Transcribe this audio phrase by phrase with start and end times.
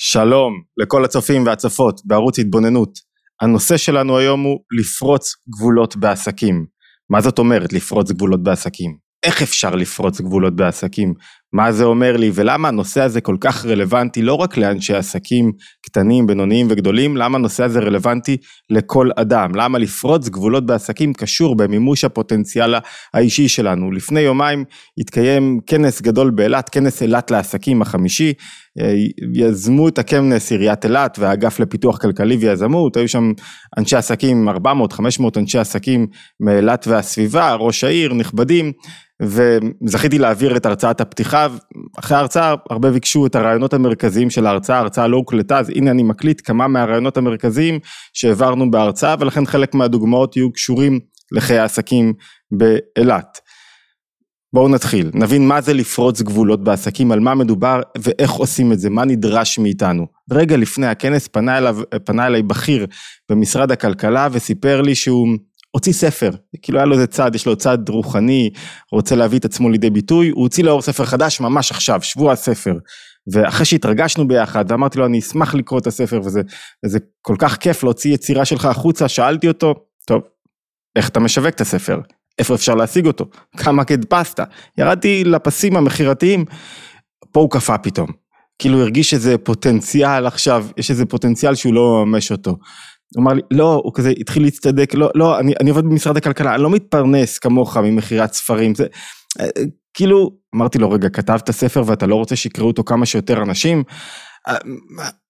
[0.00, 2.98] שלום לכל הצופים והצופות בערוץ התבוננות.
[3.40, 6.66] הנושא שלנו היום הוא לפרוץ גבולות בעסקים.
[7.10, 8.96] מה זאת אומרת לפרוץ גבולות בעסקים?
[9.22, 11.14] איך אפשר לפרוץ גבולות בעסקים?
[11.52, 15.52] מה זה אומר לי ולמה הנושא הזה כל כך רלוונטי לא רק לאנשי עסקים
[15.82, 18.36] קטנים, בינוניים וגדולים, למה הנושא הזה רלוונטי
[18.70, 22.74] לכל אדם, למה לפרוץ גבולות בעסקים קשור במימוש הפוטנציאל
[23.14, 23.92] האישי שלנו.
[23.92, 24.64] לפני יומיים
[24.98, 28.32] התקיים כנס גדול באילת, כנס אילת לעסקים החמישי,
[29.34, 33.32] יזמו את הכנס עיריית אילת והאגף לפיתוח כלכלי ויזמות, היו שם
[33.78, 34.52] אנשי עסקים, 400-500
[35.36, 36.06] אנשי עסקים
[36.40, 38.72] מאילת והסביבה, ראש העיר, נכבדים.
[39.22, 41.46] וזכיתי להעביר את הרצאת הפתיחה,
[41.98, 46.02] אחרי ההרצאה הרבה ביקשו את הרעיונות המרכזיים של ההרצאה, ההרצאה לא הוקלטה, אז הנה אני
[46.02, 47.78] מקליט כמה מהרעיונות המרכזיים
[48.12, 51.00] שהעברנו בהרצאה, ולכן חלק מהדוגמאות יהיו קשורים
[51.32, 52.12] לחיי העסקים
[52.50, 53.38] באילת.
[54.52, 58.90] בואו נתחיל, נבין מה זה לפרוץ גבולות בעסקים, על מה מדובר ואיך עושים את זה,
[58.90, 60.06] מה נדרש מאיתנו.
[60.32, 62.86] רגע לפני הכנס פנה, אליו, פנה אליי בכיר
[63.30, 65.28] במשרד הכלכלה וסיפר לי שהוא
[65.70, 66.30] הוציא ספר,
[66.62, 68.50] כאילו היה לו איזה צד, יש לו צד רוחני,
[68.92, 72.74] רוצה להביא את עצמו לידי ביטוי, הוא הוציא לאור ספר חדש ממש עכשיו, שבוע הספר.
[73.32, 76.42] ואחרי שהתרגשנו ביחד, ואמרתי לו אני אשמח לקרוא את הספר וזה,
[76.84, 79.74] וזה כל כך כיף להוציא יצירה שלך החוצה, שאלתי אותו,
[80.06, 80.22] טוב,
[80.96, 82.00] איך אתה משווק את הספר?
[82.38, 83.24] איפה אפשר להשיג אותו?
[83.56, 84.40] כמה הדפסת?
[84.78, 86.44] ירדתי לפסים המכירתיים,
[87.32, 88.08] פה הוא קפא פתאום.
[88.58, 92.56] כאילו הרגיש איזה פוטנציאל עכשיו, יש איזה פוטנציאל שהוא לא ממש אותו.
[93.14, 96.54] הוא אמר לי, לא, הוא כזה התחיל להצטדק, לא, לא, אני, אני עובד במשרד הכלכלה,
[96.54, 98.86] אני לא מתפרנס כמוך ממכירת ספרים, זה,
[99.94, 103.82] כאילו, אמרתי לו, רגע, כתבת ספר ואתה לא רוצה שיקראו אותו כמה שיותר אנשים?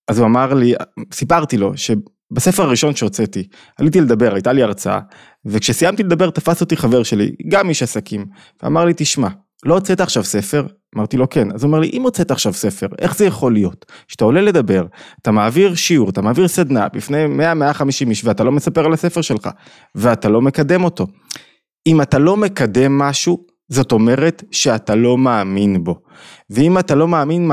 [0.08, 0.74] אז הוא אמר לי,
[1.12, 3.48] סיפרתי לו, שבספר הראשון שהוצאתי,
[3.78, 5.00] עליתי לדבר, הייתה לי הרצאה,
[5.44, 8.26] וכשסיימתי לדבר תפס אותי חבר שלי, גם איש עסקים,
[8.62, 9.28] ואמר לי, תשמע,
[9.64, 10.66] לא הוצאת עכשיו ספר?
[10.96, 11.52] אמרתי לו כן.
[11.54, 13.86] אז הוא אומר לי, אם הוצאת עכשיו ספר, איך זה יכול להיות?
[14.08, 14.86] שאתה עולה לדבר,
[15.22, 19.48] אתה מעביר שיעור, אתה מעביר סדנה בפני 100-150 איש ואתה לא מספר על הספר שלך,
[19.94, 21.06] ואתה לא מקדם אותו.
[21.86, 26.00] אם אתה לא מקדם משהו, זאת אומרת שאתה לא מאמין בו.
[26.50, 27.50] ואם אתה לא מאמין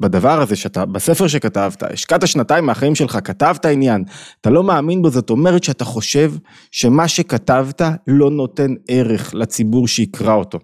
[0.00, 4.04] בדבר הזה שאתה, בספר שכתבת, השקעת שנתיים מהחיים שלך, כתבת עניין,
[4.40, 6.32] אתה לא מאמין בו, זאת אומרת שאתה חושב
[6.70, 10.58] שמה שכתבת לא נותן ערך לציבור שיקרא אותו.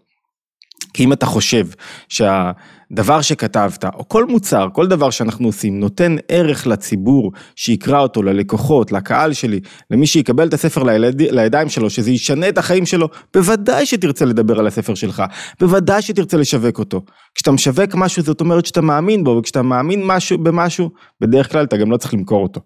[0.94, 1.66] כי אם אתה חושב
[2.08, 8.92] שהדבר שכתבת, או כל מוצר, כל דבר שאנחנו עושים, נותן ערך לציבור שיקרא אותו, ללקוחות,
[8.92, 9.60] לקהל שלי,
[9.90, 14.58] למי שיקבל את הספר ליד, לידיים שלו, שזה ישנה את החיים שלו, בוודאי שתרצה לדבר
[14.58, 15.22] על הספר שלך,
[15.60, 17.00] בוודאי שתרצה לשווק אותו.
[17.34, 21.76] כשאתה משווק משהו זאת אומרת שאתה מאמין בו, וכשאתה מאמין משהו במשהו, בדרך כלל אתה
[21.76, 22.60] גם לא צריך למכור אותו.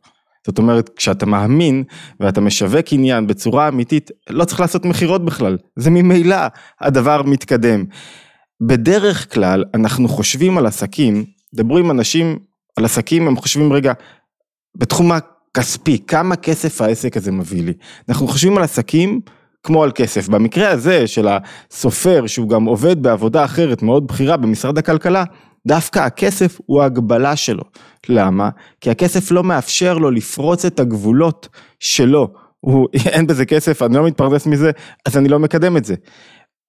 [0.46, 1.84] זאת אומרת, כשאתה מאמין
[2.20, 6.36] ואתה משווק עניין בצורה אמיתית, לא צריך לעשות מכירות בכלל, זה ממילא
[6.80, 7.84] הדבר מתקדם.
[8.60, 11.24] בדרך כלל אנחנו חושבים על עסקים,
[11.54, 12.38] דברו עם אנשים
[12.76, 13.92] על עסקים, הם חושבים רגע,
[14.76, 17.72] בתחום הכספי, כמה כסף העסק הזה מביא לי.
[18.08, 19.20] אנחנו חושבים על עסקים
[19.62, 20.28] כמו על כסף.
[20.28, 25.24] במקרה הזה של הסופר, שהוא גם עובד בעבודה אחרת מאוד בכירה במשרד הכלכלה,
[25.66, 27.62] דווקא הכסף הוא ההגבלה שלו.
[28.08, 28.50] למה?
[28.80, 31.48] כי הכסף לא מאפשר לו לפרוץ את הגבולות
[31.80, 32.28] שלו.
[32.60, 34.70] הוא, אין בזה כסף, אני לא מתפרנס מזה,
[35.06, 35.94] אז אני לא מקדם את זה.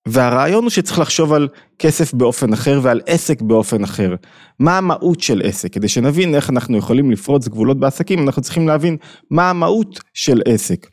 [0.08, 1.48] והרעיון הוא שצריך לחשוב על
[1.80, 4.16] כסף באופן אחר ועל עסק באופן אחר.
[4.60, 5.74] מה המהות של עסק?
[5.74, 8.98] כדי שנבין איך אנחנו יכולים לפרוץ גבולות בעסקים, אנחנו צריכים להבין
[9.32, 10.88] מה המהות של עסק.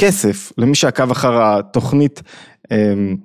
[0.00, 2.22] כסף, למי שעקב אחר התוכנית,
[2.70, 3.16] אמ,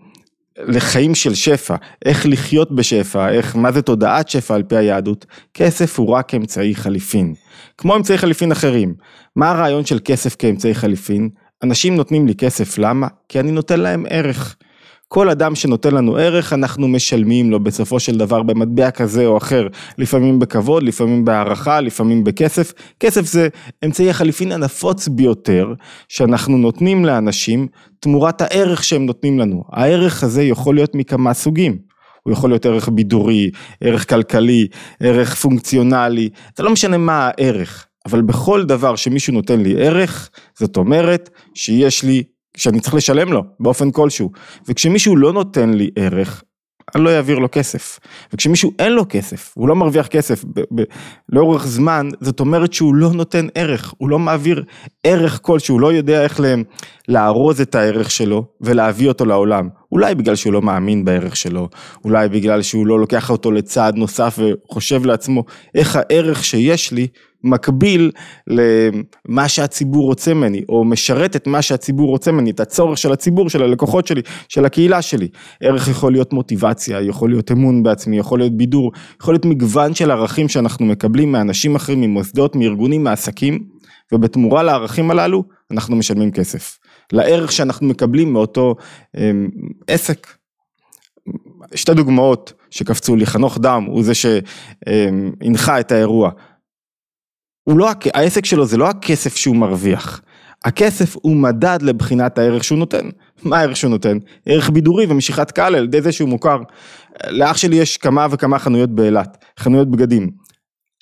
[0.60, 1.76] לחיים של שפע,
[2.06, 6.76] איך לחיות בשפע, איך, מה זה תודעת שפע על פי היהדות, כסף הוא רק אמצעי
[6.76, 7.34] חליפין.
[7.78, 8.94] כמו אמצעי חליפין אחרים.
[9.36, 11.30] מה הרעיון של כסף כאמצעי חליפין?
[11.64, 13.08] אנשים נותנים לי כסף, למה?
[13.30, 14.56] כי אני נותן להם ערך.
[15.08, 19.68] כל אדם שנותן לנו ערך אנחנו משלמים לו בסופו של דבר במטבע כזה או אחר,
[19.98, 22.74] לפעמים בכבוד, לפעמים בהערכה, לפעמים בכסף.
[23.00, 23.48] כסף זה
[23.86, 25.74] אמצעי החליפין הנפוץ ביותר
[26.10, 27.68] שאנחנו נותנים לאנשים
[28.00, 29.64] תמורת הערך שהם נותנים לנו.
[29.72, 31.78] הערך הזה יכול להיות מכמה סוגים.
[32.24, 33.52] הוא יכול להיות ערך בידורי,
[33.82, 34.68] ערך כלכלי,
[35.00, 40.30] ערך פונקציונלי, זה לא משנה מה הערך, אבל בכל דבר שמישהו נותן לי ערך,
[40.60, 42.24] זאת אומרת שיש לי
[42.58, 44.32] שאני צריך לשלם לו באופן כלשהו.
[44.68, 46.44] וכשמישהו לא נותן לי ערך,
[46.96, 48.00] אני לא אעביר לו כסף.
[48.34, 50.84] וכשמישהו אין לו כסף, הוא לא מרוויח כסף ב- ב-
[51.30, 54.64] לאורך זמן, זאת אומרת שהוא לא נותן ערך, הוא לא מעביר
[55.04, 56.40] ערך כלשהו, הוא לא יודע איך
[57.08, 59.70] לארוז את הערך שלו ולהביא אותו לעולם.
[59.92, 61.70] אולי בגלל שהוא לא מאמין בערך שלו,
[62.06, 65.44] אולי בגלל שהוא לא לוקח אותו לצעד נוסף וחושב לעצמו
[65.76, 67.08] איך הערך שיש לי
[67.48, 68.12] מקביל
[68.48, 73.50] למה שהציבור רוצה ממני, או משרת את מה שהציבור רוצה ממני, את הצורך של הציבור,
[73.50, 75.28] של הלקוחות שלי, של הקהילה שלי.
[75.62, 78.92] ערך יכול להיות מוטיבציה, יכול להיות אמון בעצמי, יכול להיות בידור,
[79.22, 83.64] יכול להיות מגוון של ערכים שאנחנו מקבלים מאנשים אחרים, ממוסדות, מארגונים, מעסקים,
[84.12, 86.78] ובתמורה לערכים הללו, אנחנו משלמים כסף.
[87.14, 88.76] לערך שאנחנו מקבלים מאותו
[89.18, 89.50] אמ,
[89.88, 90.28] עסק.
[91.76, 96.32] שתי דוגמאות שקפצו לי, חנוך דם הוא זה שהנחה את האירוע.
[97.68, 100.22] הוא לא, העסק שלו זה לא הכסף שהוא מרוויח,
[100.66, 103.10] הכסף הוא מדד לבחינת הערך שהוא נותן.
[103.44, 104.18] מה הערך שהוא נותן?
[104.46, 106.58] ערך בידורי ומשיכת קהל על ידי זה שהוא מוכר.
[107.30, 110.30] לאח שלי יש כמה וכמה חנויות באילת, חנויות בגדים.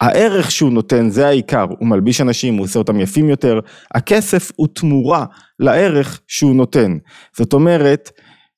[0.01, 3.59] הערך שהוא נותן זה העיקר, הוא מלביש אנשים, הוא עושה אותם יפים יותר,
[3.93, 5.25] הכסף הוא תמורה
[5.59, 6.97] לערך שהוא נותן.
[7.37, 8.11] זאת אומרת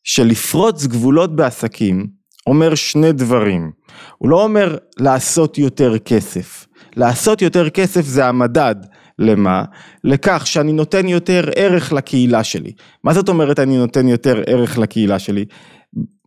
[0.03, 2.07] שלפרוץ גבולות בעסקים
[2.47, 3.71] אומר שני דברים,
[4.17, 6.66] הוא לא אומר לעשות יותר כסף,
[6.97, 8.75] לעשות יותר כסף זה המדד,
[9.19, 9.63] למה?
[10.03, 12.71] לכך שאני נותן יותר ערך לקהילה שלי.
[13.03, 15.45] מה זאת אומרת אני נותן יותר ערך לקהילה שלי?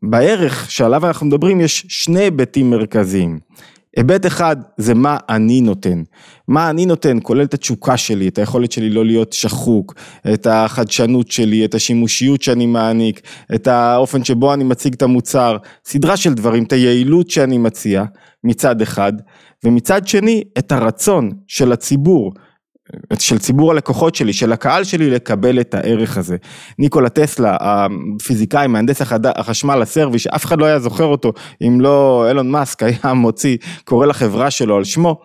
[0.02, 3.38] בערך שעליו אנחנו מדברים יש שני היבטים מרכזיים.
[3.96, 6.02] היבט אחד זה מה אני נותן,
[6.48, 9.94] מה אני נותן כולל את התשוקה שלי, את היכולת שלי לא להיות שחוק,
[10.32, 13.20] את החדשנות שלי, את השימושיות שאני מעניק,
[13.54, 18.04] את האופן שבו אני מציג את המוצר, סדרה של דברים, את היעילות שאני מציע
[18.44, 19.12] מצד אחד,
[19.64, 22.32] ומצד שני את הרצון של הציבור
[23.18, 26.36] של ציבור הלקוחות שלי, של הקהל שלי לקבל את הערך הזה.
[26.78, 29.02] ניקולה טסלה, הפיזיקאי, מהנדס
[29.36, 34.06] החשמל הסרבי, שאף אחד לא היה זוכר אותו, אם לא אילון מאסק היה מוציא, קורא
[34.06, 35.20] לחברה שלו על שמו,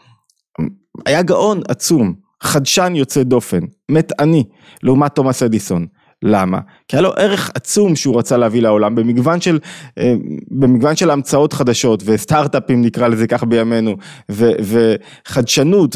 [1.06, 3.60] היה גאון עצום, חדשן יוצא דופן,
[3.92, 4.44] מטעני,
[4.84, 5.86] לעומת תומאס אדיסון.
[6.24, 6.60] למה?
[6.88, 9.60] כי היה לו ערך עצום שהוא רצה להביא לעולם במגוון של,
[9.98, 10.14] אה,
[10.52, 13.96] במגוון של המצאות חדשות וסטארט-אפים נקרא לזה כך בימינו
[14.32, 15.96] ו, וחדשנות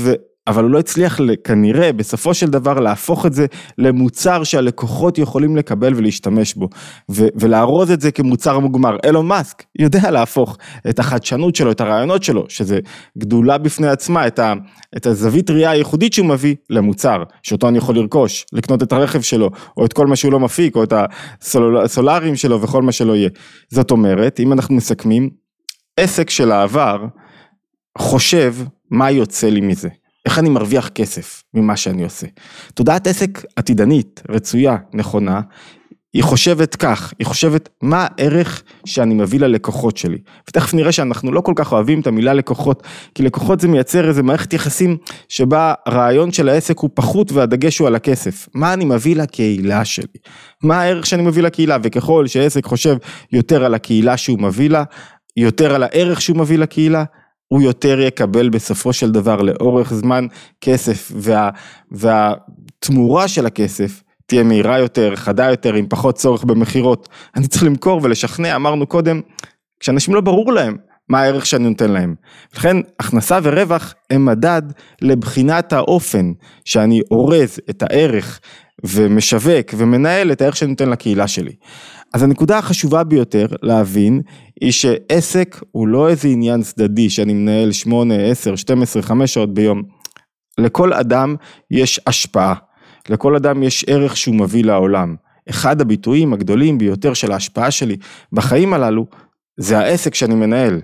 [0.50, 3.46] אבל הוא לא הצליח כנראה בסופו של דבר להפוך את זה
[3.78, 6.70] למוצר שהלקוחות יכולים לקבל ולהשתמש בו
[7.10, 8.98] ולארוז את זה כמוצר מוגמר.
[9.06, 10.58] אילון מאסק יודע להפוך
[10.90, 12.80] את החדשנות שלו, את הרעיונות שלו, שזה
[13.18, 14.54] גדולה בפני עצמה, את, ה-
[14.98, 19.50] את הזווית ראייה הייחודית שהוא מביא למוצר, שאותו אני יכול לרכוש, לקנות את הרכב שלו,
[19.78, 20.94] או את כל מה שהוא לא מפיק, או את
[21.84, 23.30] הסולארים שלו וכל מה שלא יהיה.
[23.70, 25.30] זאת אומרת, אם אנחנו מסכמים,
[25.98, 27.06] עסק של העבר
[27.98, 28.56] חושב
[28.92, 29.90] מה יוצא לי מזה.
[30.26, 32.28] איך אני מרוויח כסף ממה שאני עושה.
[32.74, 35.42] תודעת עסק עתידנית, רצויה, נכונה,
[36.14, 40.18] היא חושבת כך, היא חושבת מה הערך שאני מביא ללקוחות שלי.
[40.50, 42.84] ותכף נראה שאנחנו לא כל כך אוהבים את המילה לקוחות,
[43.16, 44.98] כי לקוחות זה מייצר איזה מערכת יחסים
[45.30, 48.48] שבה הרעיון של העסק הוא פחות והדגש הוא על הכסף.
[48.54, 50.06] מה אני מביא לקהילה שלי?
[50.64, 51.78] מה הערך שאני מביא לקהילה?
[51.84, 52.98] וככל שעסק חושב
[53.32, 54.84] יותר על הקהילה שהוא מביא לה,
[55.38, 57.04] יותר על הערך שהוא מביא לקהילה,
[57.50, 60.26] הוא יותר יקבל בסופו של דבר לאורך זמן
[60.62, 61.50] כסף וה,
[61.92, 67.10] והתמורה של הכסף תהיה מהירה יותר, חדה יותר, עם פחות צורך במכירות.
[67.36, 69.22] אני צריך למכור ולשכנע, אמרנו קודם,
[69.80, 70.78] כשאנשים לא ברור להם
[71.10, 72.16] מה הערך שאני נותן להם.
[72.56, 74.62] לכן הכנסה ורווח הם מדד
[75.02, 76.32] לבחינת האופן
[76.66, 78.40] שאני אורז את הערך
[78.84, 81.54] ומשווק ומנהל את הערך שאני נותן לקהילה שלי.
[82.14, 84.22] אז הנקודה החשובה ביותר להבין
[84.62, 89.84] היא שעסק הוא לא איזה עניין צדדי שאני מנהל 8, 10, 12, 5 שעות ביום.
[90.58, 91.36] לכל אדם
[91.72, 92.54] יש השפעה,
[93.10, 95.16] לכל אדם יש ערך שהוא מביא לעולם.
[95.50, 97.98] אחד הביטויים הגדולים ביותר של ההשפעה שלי
[98.34, 99.06] בחיים הללו
[99.58, 100.82] זה העסק שאני מנהל.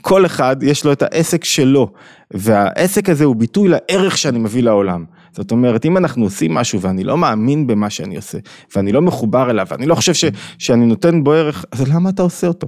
[0.00, 1.92] כל אחד יש לו את העסק שלו
[2.34, 5.04] והעסק הזה הוא ביטוי לערך שאני מביא לעולם.
[5.32, 8.38] זאת אומרת, אם אנחנו עושים משהו ואני לא מאמין במה שאני עושה,
[8.76, 10.24] ואני לא מחובר אליו, ואני לא חושב ש,
[10.58, 12.66] שאני נותן בו ערך, אז למה אתה עושה אותו?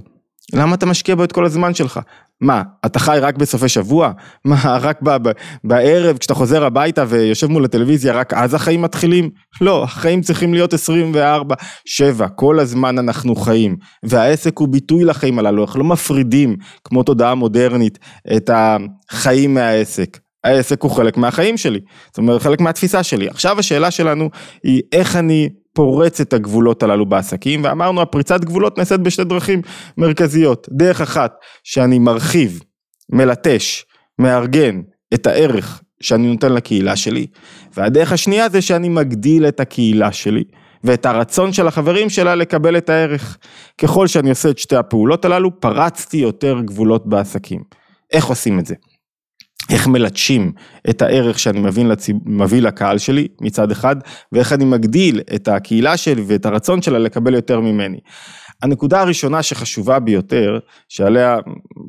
[0.53, 1.99] למה אתה משקיע בו את כל הזמן שלך?
[2.41, 4.11] מה, אתה חי רק בסופי שבוע?
[4.45, 5.31] מה, רק ב, ב,
[5.63, 9.29] בערב כשאתה חוזר הביתה ויושב מול הטלוויזיה, רק אז החיים מתחילים?
[9.61, 11.55] לא, החיים צריכים להיות 24,
[11.85, 13.77] 7, כל הזמן אנחנו חיים.
[14.03, 17.99] והעסק הוא ביטוי לחיים הללו, אנחנו לא מפרידים, כמו תודעה מודרנית,
[18.35, 20.24] את החיים מהעסק.
[20.45, 23.27] העסק הוא חלק מהחיים שלי, זאת אומרת חלק מהתפיסה שלי.
[23.27, 24.29] עכשיו השאלה שלנו
[24.63, 29.61] היא איך אני פורץ את הגבולות הללו בעסקים, ואמרנו הפריצת גבולות נעשית בשתי דרכים
[29.97, 30.67] מרכזיות.
[30.71, 31.33] דרך אחת,
[31.63, 32.63] שאני מרחיב,
[33.11, 33.85] מלטש,
[34.19, 34.81] מארגן
[35.13, 37.27] את הערך שאני נותן לקהילה שלי,
[37.77, 40.43] והדרך השנייה זה שאני מגדיל את הקהילה שלי.
[40.83, 43.37] ואת הרצון של החברים שלה לקבל את הערך.
[43.77, 47.63] ככל שאני עושה את שתי הפעולות הללו, פרצתי יותר גבולות בעסקים.
[48.11, 48.75] איך עושים את זה?
[49.69, 50.51] איך מלטשים
[50.89, 52.15] את הערך שאני מבין לציב...
[52.25, 53.95] מביא לקהל שלי מצד אחד,
[54.31, 57.99] ואיך אני מגדיל את הקהילה שלי ואת הרצון שלה לקבל יותר ממני.
[58.61, 61.37] הנקודה הראשונה שחשובה ביותר, שעליה,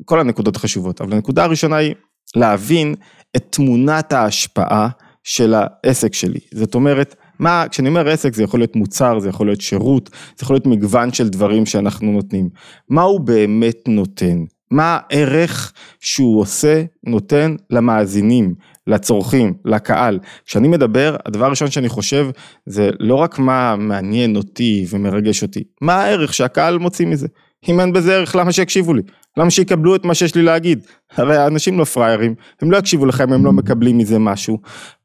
[0.05, 1.95] כל הנקודות חשובות, אבל הנקודה הראשונה היא
[2.35, 2.95] להבין
[3.35, 4.89] את תמונת ההשפעה
[5.23, 6.39] של העסק שלי.
[6.53, 10.43] זאת אומרת, מה, כשאני אומר עסק זה יכול להיות מוצר, זה יכול להיות שירות, זה
[10.43, 12.49] יכול להיות מגוון של דברים שאנחנו נותנים.
[12.89, 14.43] מה הוא באמת נותן?
[14.71, 18.55] מה הערך שהוא עושה, נותן למאזינים,
[18.87, 20.19] לצורכים, לקהל.
[20.45, 22.27] כשאני מדבר, הדבר הראשון שאני חושב
[22.65, 27.27] זה לא רק מה מעניין אותי ומרגש אותי, מה הערך שהקהל מוציא מזה.
[27.69, 29.01] אם אין בזה ערך, למה שיקשיבו לי?
[29.37, 30.85] למה שיקבלו את מה שיש לי להגיד?
[31.15, 34.57] הרי האנשים לא פראיירים, הם לא יקשיבו לך אם הם לא מקבלים מזה משהו.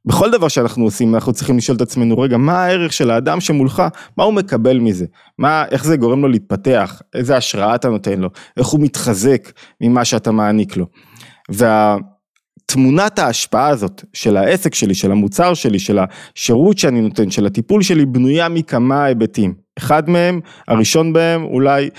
[0.04, 3.82] בכל דבר שאנחנו עושים אנחנו צריכים לשאול את עצמנו, רגע, מה הערך של האדם שמולך,
[4.16, 5.06] מה הוא מקבל מזה?
[5.38, 7.02] מה, איך זה גורם לו להתפתח?
[7.14, 8.28] איזה השראה אתה נותן לו?
[8.56, 10.86] איך הוא מתחזק ממה שאתה מעניק לו?
[11.50, 11.96] וה...
[12.72, 17.82] תמונת ההשפעה הזאת של העסק שלי, של המוצר שלי, של השירות שאני נותן, של הטיפול
[17.82, 19.54] שלי, בנויה מכמה היבטים.
[19.78, 21.90] אחד מהם, הראשון בהם, אולי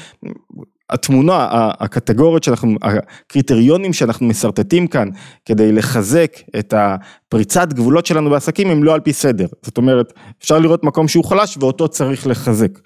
[0.89, 1.47] התמונה,
[1.79, 5.09] הקטגוריות שאנחנו, הקריטריונים שאנחנו משרטטים כאן
[5.45, 9.47] כדי לחזק את הפריצת גבולות שלנו בעסקים הם לא על פי סדר.
[9.61, 12.79] זאת אומרת, אפשר לראות מקום שהוא חלש ואותו צריך לחזק.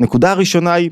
[0.00, 0.90] נקודה הראשונה היא,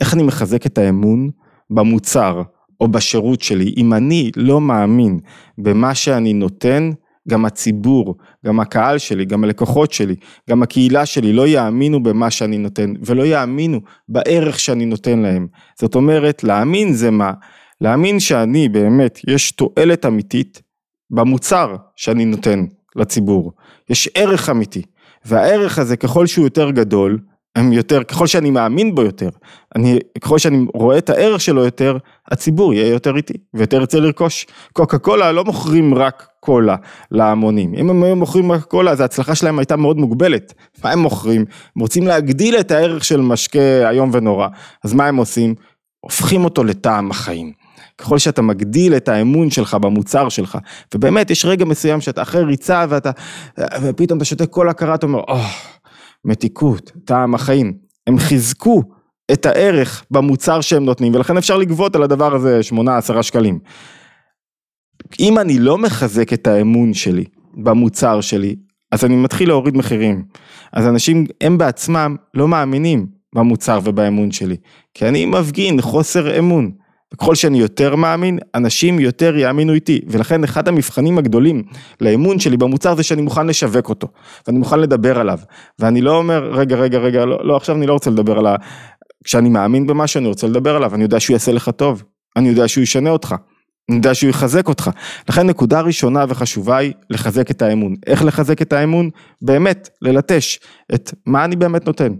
[0.00, 1.30] איך אני מחזק את האמון
[1.70, 2.42] במוצר
[2.82, 3.74] או בשירות שלי.
[3.76, 5.18] אם אני לא מאמין
[5.58, 6.90] במה שאני נותן,
[7.28, 8.14] גם הציבור,
[8.46, 10.14] גם הקהל שלי, גם הלקוחות שלי,
[10.50, 15.46] גם הקהילה שלי לא יאמינו במה שאני נותן ולא יאמינו בערך שאני נותן להם.
[15.80, 17.32] זאת אומרת, להאמין זה מה?
[17.80, 20.62] להאמין שאני באמת, יש תועלת אמיתית
[21.10, 22.64] במוצר שאני נותן
[22.96, 23.52] לציבור.
[23.90, 24.82] יש ערך אמיתי,
[25.24, 27.18] והערך הזה ככל שהוא יותר גדול,
[27.56, 29.28] הם יותר, ככל שאני מאמין בו יותר,
[29.76, 31.96] אני, ככל שאני רואה את הערך שלו יותר,
[32.28, 34.46] הציבור יהיה יותר איתי ויותר ירצה לרכוש.
[34.72, 36.76] קוקה קולה לא מוכרים רק קולה
[37.10, 40.54] להמונים, אם הם היו מוכרים רק קולה אז ההצלחה שלהם הייתה מאוד מוגבלת.
[40.84, 41.44] מה הם מוכרים?
[41.76, 44.48] הם רוצים להגדיל את הערך של משקה איום ונורא,
[44.84, 45.54] אז מה הם עושים?
[46.00, 47.52] הופכים אותו לטעם החיים.
[47.98, 50.58] ככל שאתה מגדיל את האמון שלך במוצר שלך,
[50.94, 53.10] ובאמת יש רגע מסוים שאתה אחרי ריצה ואתה,
[53.82, 55.78] ופתאום אתה שותה קולה קרה, אתה אומר, oh,
[56.24, 57.72] מתיקות, טעם החיים,
[58.06, 58.82] הם חיזקו
[59.32, 62.60] את הערך במוצר שהם נותנים ולכן אפשר לגבות על הדבר הזה
[63.18, 63.58] 8-10 שקלים.
[65.20, 67.24] אם אני לא מחזק את האמון שלי
[67.54, 68.56] במוצר שלי,
[68.92, 70.24] אז אני מתחיל להוריד מחירים.
[70.72, 74.56] אז אנשים הם בעצמם לא מאמינים במוצר ובאמון שלי,
[74.94, 76.70] כי אני מפגין חוסר אמון.
[77.14, 81.62] וככל שאני יותר מאמין, אנשים יותר יאמינו איתי, ולכן אחד המבחנים הגדולים
[82.00, 84.08] לאמון שלי במוצר זה שאני מוכן לשווק אותו,
[84.46, 85.38] ואני מוכן לדבר עליו,
[85.78, 88.56] ואני לא אומר, רגע, רגע, רגע, לא, לא עכשיו אני לא רוצה לדבר על ה...
[89.24, 92.02] כשאני מאמין במשהו אני רוצה לדבר עליו, אני יודע שהוא יעשה לך טוב,
[92.36, 93.34] אני יודע שהוא ישנה אותך,
[93.88, 94.90] אני יודע שהוא יחזק אותך.
[95.28, 97.94] לכן נקודה ראשונה וחשובה היא לחזק את האמון.
[98.06, 99.10] איך לחזק את האמון?
[99.42, 100.58] באמת, ללטש
[100.94, 102.12] את מה אני באמת נותן.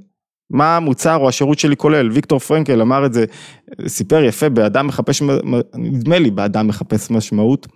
[0.53, 3.25] מה המוצר או השירות שלי כולל, ויקטור פרנקל אמר את זה,
[3.87, 5.23] סיפר יפה באדם מחפש,
[5.75, 7.67] נדמה לי באדם מחפש משמעות,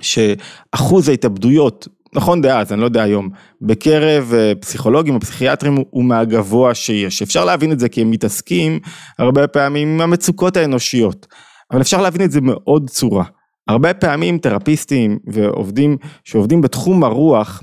[0.00, 3.28] שאחוז ההתאבדויות, נכון דאז, אני לא יודע היום,
[3.62, 8.80] בקרב אה, פסיכולוגים או פסיכיאטרים הוא מהגבוה שיש, אפשר להבין את זה כי הם מתעסקים
[9.18, 11.26] הרבה פעמים עם המצוקות האנושיות,
[11.72, 13.24] אבל אפשר להבין את זה מאוד צורה.
[13.68, 17.62] הרבה פעמים תרפיסטים ועובדים שעובדים בתחום הרוח,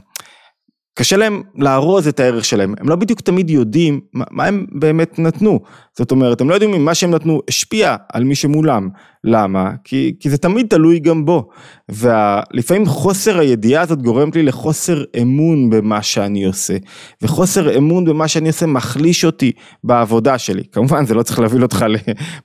[0.98, 5.60] קשה להם לארוז את הערך שלהם, הם לא בדיוק תמיד יודעים מה, הם באמת נתנו,
[5.98, 8.90] זאת אומרת הם לא יודעים אם מה שהם נתנו השפיע על מי שמולם,
[9.24, 9.72] למה?
[9.84, 11.50] כי, כי זה תמיד תלוי גם בו,
[11.90, 16.78] ולפעמים חוסר הידיעה הזאת גורמת לי לחוסר אמון במה שאני עושה,
[17.22, 19.52] וחוסר אמון במה שאני עושה מחליש אותי
[19.84, 21.86] בעבודה שלי, כמובן זה לא צריך להוביל אותך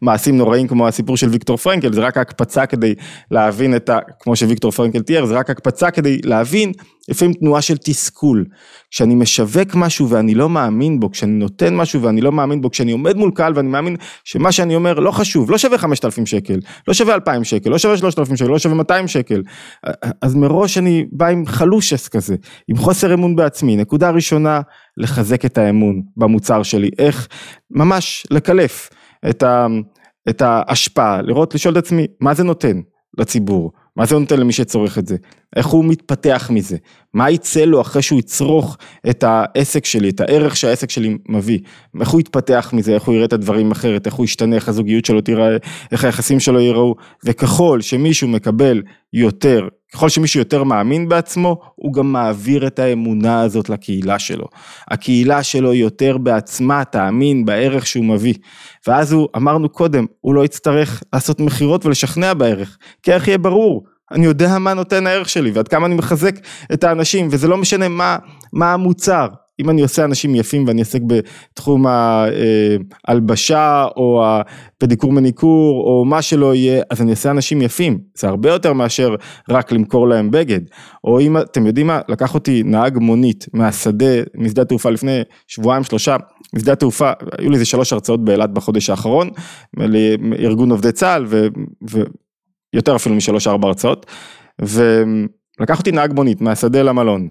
[0.02, 2.94] למעשים נוראים כמו הסיפור של ויקטור פרנקל, זה רק הקפצה כדי
[3.30, 3.98] להבין את ה...
[4.20, 6.72] כמו שוויקטור פרנקל תיאר, זה רק הקפצה כדי להבין
[7.08, 8.44] לפעמים תנועה של תסכול,
[8.92, 12.92] כשאני משווק משהו ואני לא מאמין בו, כשאני נותן משהו ואני לא מאמין בו, כשאני
[12.92, 16.94] עומד מול קהל ואני מאמין שמה שאני אומר לא חשוב, לא שווה 5,000 שקל, לא
[16.94, 19.42] שווה 2,000 שקל, לא שווה 3,000 שקל, לא שווה 200 שקל,
[20.22, 22.36] אז מראש אני בא עם חלושס כזה,
[22.68, 23.76] עם חוסר אמון בעצמי.
[23.76, 24.60] נקודה ראשונה,
[24.96, 27.28] לחזק את האמון במוצר שלי, איך
[27.70, 28.90] ממש לקלף
[29.30, 29.66] את, ה,
[30.28, 32.80] את ההשפעה, לראות, לשאול את עצמי, מה זה נותן
[33.18, 33.72] לציבור?
[33.96, 35.16] מה זה נותן למי שצורך את זה?
[35.56, 36.76] איך הוא מתפתח מזה?
[37.14, 38.78] מה יצא לו אחרי שהוא יצרוך
[39.10, 41.58] את העסק שלי, את הערך שהעסק שלי מביא?
[42.00, 42.94] איך הוא יתפתח מזה?
[42.94, 44.06] איך הוא יראה את הדברים אחרת?
[44.06, 44.56] איך הוא ישתנה?
[44.56, 45.56] איך הזוגיות שלו תיראה?
[45.92, 46.94] איך היחסים שלו ייראו?
[47.24, 48.82] וככל שמישהו מקבל
[49.12, 54.46] יותר, ככל שמישהו יותר מאמין בעצמו, הוא גם מעביר את האמונה הזאת לקהילה שלו.
[54.90, 58.34] הקהילה שלו יותר בעצמה תאמין בערך שהוא מביא.
[58.86, 63.84] ואז הוא, אמרנו קודם, הוא לא יצטרך לעשות מכירות ולשכנע בערך, כי הערך יהיה ברור.
[64.12, 66.34] אני יודע מה נותן הערך שלי ועד כמה אני מחזק
[66.72, 68.16] את האנשים וזה לא משנה מה,
[68.52, 69.26] מה המוצר.
[69.60, 71.86] אם אני עושה אנשים יפים ואני עוסק בתחום
[73.06, 78.50] ההלבשה או הפדיקור מניקור או מה שלא יהיה, אז אני אעשה אנשים יפים, זה הרבה
[78.50, 79.14] יותר מאשר
[79.50, 80.60] רק למכור להם בגד.
[81.04, 86.16] או אם אתם יודעים מה, לקח אותי נהג מונית מהשדה, משדה התעופה לפני שבועיים שלושה,
[86.54, 89.30] משדה התעופה, היו לי איזה שלוש הרצאות באילת בחודש האחרון,
[89.76, 91.26] לארגון עובדי צה"ל
[92.74, 94.06] ויותר אפילו משלוש ארבע הרצאות.
[94.60, 97.28] ולקח אותי נהג מונית מהשדה למלון.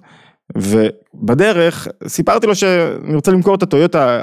[0.58, 4.22] ובדרך סיפרתי לו שאני רוצה למכור את הטויוטה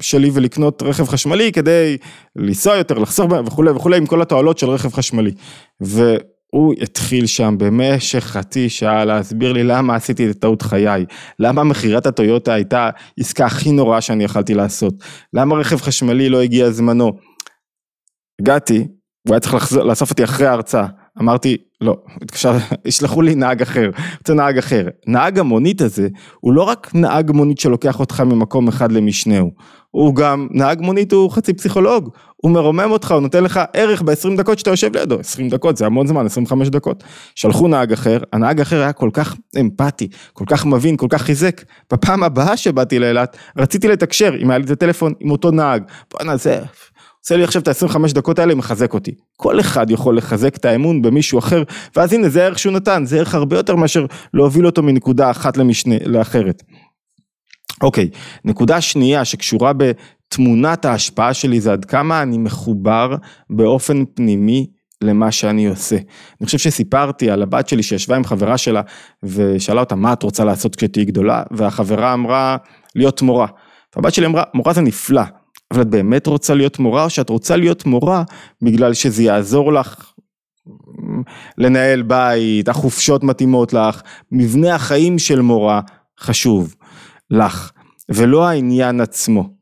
[0.00, 1.96] שלי ולקנות רכב חשמלי כדי
[2.36, 5.32] לנסוע יותר, לחסוך וכולי וכולי עם כל התועלות של רכב חשמלי.
[5.80, 11.04] והוא התחיל שם במשך חצי שעה להסביר לי למה עשיתי את טעות חיי,
[11.38, 12.90] למה מכירת הטויוטה הייתה
[13.20, 14.94] עסקה הכי נוראה שאני יכלתי לעשות,
[15.32, 17.12] למה רכב חשמלי לא הגיע זמנו.
[18.40, 18.84] הגעתי,
[19.28, 20.86] הוא היה צריך לחזור, לאסוף אותי אחרי ההרצאה.
[21.20, 24.88] אמרתי, לא, התקשר, ישלחו לי נהג אחר, רוצה נהג אחר.
[25.06, 26.08] נהג המונית הזה,
[26.40, 29.50] הוא לא רק נהג מונית שלוקח אותך ממקום אחד למשנהו,
[29.90, 34.36] הוא גם, נהג מונית הוא חצי פסיכולוג, הוא מרומם אותך, הוא נותן לך ערך ב-20
[34.36, 37.04] דקות שאתה יושב לידו, 20 דקות זה המון זמן, 25 דקות.
[37.34, 41.62] שלחו נהג אחר, הנהג האחר היה כל כך אמפתי, כל כך מבין, כל כך חיזק.
[41.92, 45.82] בפעם הבאה שבאתי לאילת, רציתי לתקשר, אם היה לי את הטלפון, עם אותו נהג.
[46.10, 46.60] בואנה זה...
[47.24, 49.14] עושה לי עכשיו את ה-25 דקות האלה, מחזק אותי.
[49.36, 51.62] כל אחד יכול לחזק את האמון במישהו אחר,
[51.96, 55.56] ואז הנה זה הערך שהוא נתן, זה ערך הרבה יותר מאשר להוביל אותו מנקודה אחת
[55.56, 56.62] למשנה, לאחרת.
[57.82, 58.08] אוקיי,
[58.44, 63.14] נקודה שנייה שקשורה בתמונת ההשפעה שלי זה עד כמה אני מחובר
[63.50, 64.66] באופן פנימי
[65.02, 65.96] למה שאני עושה.
[66.40, 68.80] אני חושב שסיפרתי על הבת שלי שישבה עם חברה שלה
[69.22, 72.56] ושאלה אותה מה את רוצה לעשות כשתהיי גדולה והחברה אמרה
[72.94, 73.46] להיות מורה.
[73.96, 75.22] והבת שלי אמרה מורה זה נפלא
[75.72, 78.22] אבל את באמת רוצה להיות מורה או שאת רוצה להיות מורה
[78.62, 80.12] בגלל שזה יעזור לך
[81.58, 84.02] לנהל בית, החופשות מתאימות לך,
[84.32, 85.80] מבנה החיים של מורה
[86.20, 86.74] חשוב
[87.30, 87.72] לך
[88.08, 89.61] ולא העניין עצמו.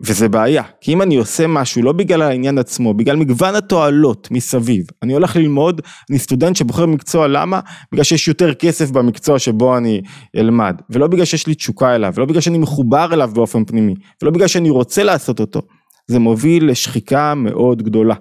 [0.00, 4.86] וזה בעיה, כי אם אני עושה משהו לא בגלל העניין עצמו, בגלל מגוון התועלות מסביב,
[5.02, 7.60] אני הולך ללמוד, אני סטודנט שבוחר מקצוע, למה?
[7.92, 10.00] בגלל שיש יותר כסף במקצוע שבו אני
[10.36, 14.30] אלמד, ולא בגלל שיש לי תשוקה אליו, ולא בגלל שאני מחובר אליו באופן פנימי, ולא
[14.30, 15.62] בגלל שאני רוצה לעשות אותו,
[16.06, 18.14] זה מוביל לשחיקה מאוד גדולה.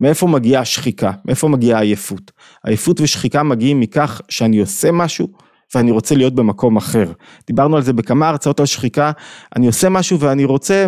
[0.00, 1.10] מאיפה מגיעה השחיקה?
[1.24, 2.30] מאיפה מגיעה העייפות?
[2.66, 5.28] עייפות ושחיקה מגיעים מכך שאני עושה משהו
[5.74, 7.12] ואני רוצה להיות במקום אחר.
[7.46, 9.12] דיברנו על זה בכמה הרצאות על שחיקה,
[9.56, 10.86] אני עושה משהו ואני רוצה,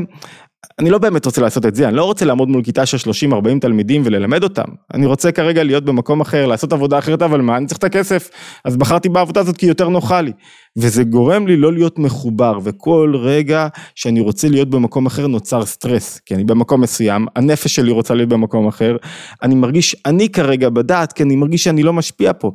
[0.79, 3.61] אני לא באמת רוצה לעשות את זה, אני לא רוצה לעמוד מול כיתה של 30-40
[3.61, 7.67] תלמידים וללמד אותם, אני רוצה כרגע להיות במקום אחר, לעשות עבודה אחרת, אבל מה, אני
[7.67, 8.31] צריך את הכסף,
[8.65, 10.33] אז בחרתי בעבודה הזאת כי יותר נוחה לי,
[10.79, 16.19] וזה גורם לי לא להיות מחובר, וכל רגע שאני רוצה להיות במקום אחר נוצר סטרס,
[16.27, 18.97] כי אני במקום מסוים, הנפש שלי רוצה להיות במקום אחר,
[19.43, 22.51] אני מרגיש אני כרגע בדעת, כי אני מרגיש שאני לא משפיע פה,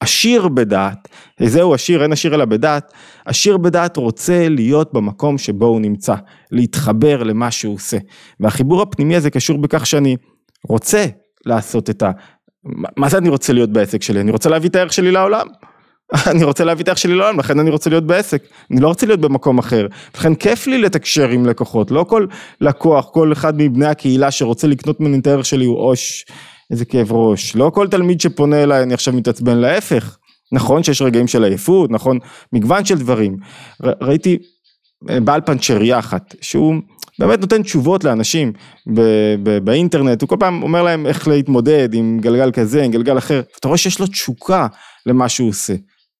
[0.00, 1.08] עשיר בדעת,
[1.40, 2.92] זהו עשיר, אין עשיר אלא בדעת,
[3.24, 6.14] עשיר בדעת רוצה להיות במקום שבו הוא נמצא,
[6.52, 7.96] להתחבר למה שהוא עושה.
[8.40, 10.16] והחיבור הפנימי הזה קשור בכך שאני
[10.68, 11.06] רוצה
[11.46, 12.10] לעשות את ה...
[12.96, 14.20] מה זה אני רוצה להיות בעסק שלי?
[14.20, 15.46] אני רוצה להביא את הערך שלי לעולם.
[16.30, 19.06] אני רוצה להביא את הערך שלי לעולם, לכן אני רוצה להיות בעסק, אני לא רוצה
[19.06, 19.86] להיות במקום אחר,
[20.16, 22.26] לכן כיף לי לתקשר עם לקוחות, לא כל
[22.60, 26.24] לקוח, כל אחד מבני הקהילה שרוצה לקנות ממני את הערך שלי הוא עוש
[26.70, 27.56] איזה כאב ראש.
[27.56, 30.16] לא כל תלמיד שפונה אליי אני עכשיו מתעצבן, להפך.
[30.52, 32.18] נכון שיש רגעים של עייפות, נכון,
[32.52, 33.36] מגוון של דברים.
[33.82, 34.38] ר, ראיתי
[35.10, 36.74] אה, בעל פנצ'ריה אחת, שהוא
[37.18, 38.52] באמת נותן תשובות לאנשים
[38.94, 43.18] ב- ב- באינטרנט, הוא כל פעם אומר להם איך להתמודד עם גלגל כזה, עם גלגל
[43.18, 44.66] אחר, אתה רואה שיש לו תשוקה
[45.06, 45.74] למה שהוא עושה.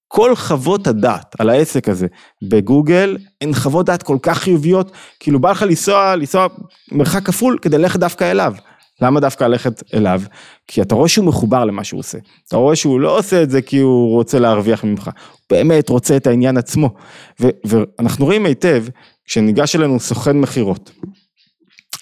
[0.09, 2.07] כל חוות הדעת על העסק הזה
[2.43, 6.47] בגוגל הן חוות דעת כל כך חיוביות, כאילו בא לך לנסוע, לנסוע
[6.93, 8.55] מרחק כפול כדי ללכת דווקא אליו.
[9.03, 10.23] למה דווקא ללכת אליו?
[10.67, 12.19] כי אתה רואה שהוא מחובר למה שהוא עושה.
[12.49, 16.17] אתה רואה שהוא לא עושה את זה כי הוא רוצה להרוויח ממך, הוא באמת רוצה
[16.17, 16.95] את העניין עצמו.
[17.41, 18.85] ו- ואנחנו רואים היטב,
[19.25, 20.91] כשניגש אלינו סוכן מכירות.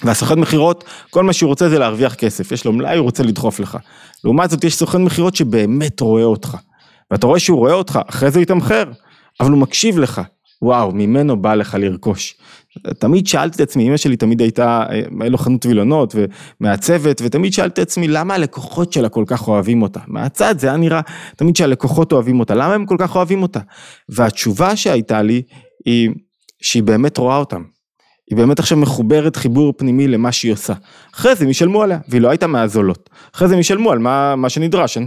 [0.02, 3.61] והסוכן מכירות, כל מה שהוא רוצה זה להרוויח כסף, יש לו מלאי, הוא רוצה לדחוף
[3.61, 3.78] לך.
[4.24, 6.56] לעומת זאת יש סוכן מכירות שבאמת רואה אותך.
[7.11, 8.84] ואתה רואה שהוא רואה אותך, אחרי זה יתמחר,
[9.40, 10.20] אבל הוא מקשיב לך.
[10.62, 12.35] וואו, ממנו בא לך לרכוש.
[12.99, 14.87] תמיד שאלתי את עצמי, אמא שלי תמיד הייתה,
[15.21, 16.14] היה לו חנות וילונות
[16.61, 20.01] ומעצבת, ותמיד שאלתי את עצמי, למה הלקוחות שלה כל כך אוהבים אותה?
[20.07, 21.01] מהצד זה היה נראה
[21.37, 23.61] תמיד שהלקוחות אוהבים אותה, למה הם כל כך אוהבים אותה?
[24.09, 25.42] והתשובה שהייתה לי,
[25.85, 26.11] היא
[26.62, 27.62] שהיא באמת רואה אותם.
[28.30, 30.72] היא באמת עכשיו מחוברת חיבור פנימי למה שהיא עושה.
[31.14, 33.10] אחרי זה הם ישלמו עליה, והיא לא הייתה מהזולות.
[33.34, 34.98] אחרי זה הם ישלמו על מה, מה שנדרש.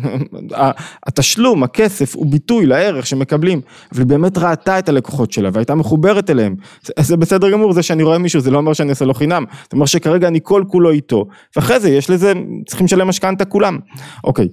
[1.07, 3.61] התשלום, הכסף, הוא ביטוי לערך שמקבלים.
[3.91, 6.55] אבל היא באמת ראתה את הלקוחות שלה והייתה מחוברת אליהם.
[6.83, 9.45] זה, זה בסדר גמור, זה שאני רואה מישהו, זה לא אומר שאני אעשה לו חינם.
[9.51, 11.25] זה אומר שכרגע אני כל כולו איתו.
[11.55, 12.33] ואחרי זה יש לזה,
[12.67, 13.79] צריכים לשלם משכנתה כולם.
[14.23, 14.47] אוקיי.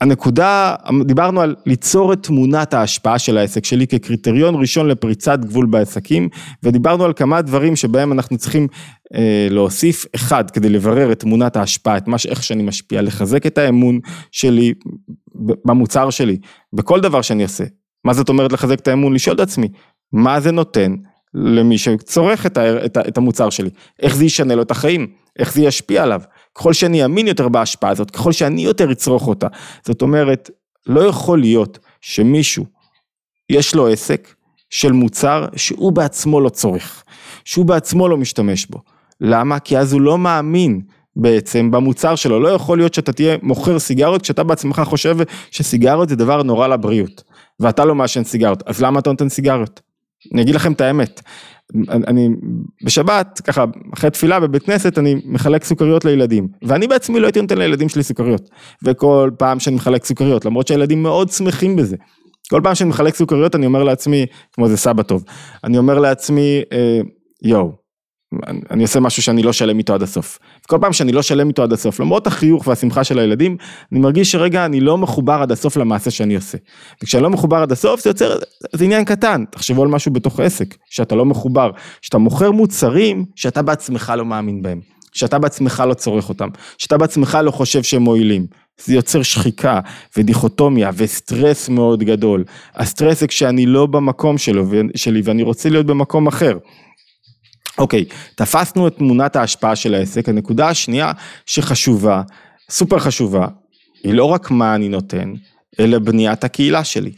[0.00, 6.28] הנקודה, דיברנו על ליצור את תמונת ההשפעה של העסק שלי כקריטריון ראשון לפריצת גבול בעסקים
[6.62, 8.68] ודיברנו על כמה דברים שבהם אנחנו צריכים
[9.14, 13.58] אה, להוסיף אחד כדי לברר את תמונת ההשפעה, את מה, איך שאני משפיע, לחזק את
[13.58, 14.74] האמון שלי
[15.64, 16.38] במוצר שלי,
[16.72, 17.64] בכל דבר שאני עושה.
[18.04, 19.14] מה זאת אומרת לחזק את האמון?
[19.14, 19.68] לשאול את עצמי,
[20.12, 20.94] מה זה נותן
[21.34, 23.70] למי שצורך את, ה, את, את המוצר שלי,
[24.02, 25.06] איך זה ישנה לו את החיים,
[25.38, 26.20] איך זה ישפיע עליו.
[26.54, 29.46] ככל שאני אאמין יותר בהשפעה הזאת, ככל שאני יותר אצרוך אותה.
[29.86, 30.50] זאת אומרת,
[30.86, 32.64] לא יכול להיות שמישהו,
[33.50, 34.34] יש לו עסק
[34.70, 37.04] של מוצר שהוא בעצמו לא צורך,
[37.44, 38.78] שהוא בעצמו לא משתמש בו.
[39.20, 39.58] למה?
[39.58, 40.80] כי אז הוא לא מאמין
[41.16, 42.40] בעצם במוצר שלו.
[42.40, 45.16] לא יכול להיות שאתה תהיה מוכר סיגריות כשאתה בעצמך חושב
[45.50, 47.22] שסיגריות זה דבר נורא לבריאות,
[47.60, 49.80] ואתה לא מעשן סיגריות, אז למה אתה נותן סיגריות?
[50.32, 51.22] אני אגיד לכם את האמת,
[51.88, 52.28] אני
[52.84, 56.48] בשבת, ככה, אחרי תפילה בבית כנסת, אני מחלק סוכריות לילדים.
[56.62, 58.48] ואני בעצמי לא הייתי נותן לילדים שלי סוכריות.
[58.82, 61.96] וכל פעם שאני מחלק סוכריות, למרות שהילדים מאוד שמחים בזה.
[62.50, 65.24] כל פעם שאני מחלק סוכריות, אני אומר לעצמי, כמו זה סבא טוב,
[65.64, 67.00] אני אומר לעצמי, אה,
[67.42, 67.83] יואו,
[68.70, 70.38] אני עושה משהו שאני לא שלם איתו עד הסוף.
[70.66, 73.56] כל פעם שאני לא שלם איתו עד הסוף, למרות החיוך והשמחה של הילדים,
[73.92, 76.58] אני מרגיש שרגע אני לא מחובר עד הסוף למעשה שאני עושה.
[77.02, 78.36] וכשאני לא מחובר עד הסוף זה יוצר,
[78.72, 81.70] זה עניין קטן, תחשבו על משהו בתוך עסק, שאתה לא מחובר,
[82.02, 84.80] שאתה מוכר מוצרים שאתה בעצמך לא מאמין בהם,
[85.12, 88.46] שאתה בעצמך לא צורך אותם, שאתה בעצמך לא חושב שהם מועילים.
[88.84, 89.80] זה יוצר שחיקה
[90.16, 92.44] ודיכוטומיה וסטרס מאוד גדול.
[92.74, 96.58] הסטרס זה כשאני לא במקום שלו, שלי ואני רוצה להיות במקום אחר.
[97.78, 101.12] אוקיי, תפסנו את תמונת ההשפעה של העסק, הנקודה השנייה
[101.46, 102.22] שחשובה,
[102.70, 103.46] סופר חשובה,
[104.04, 105.32] היא לא רק מה אני נותן,
[105.80, 107.12] אלא בניית הקהילה שלי.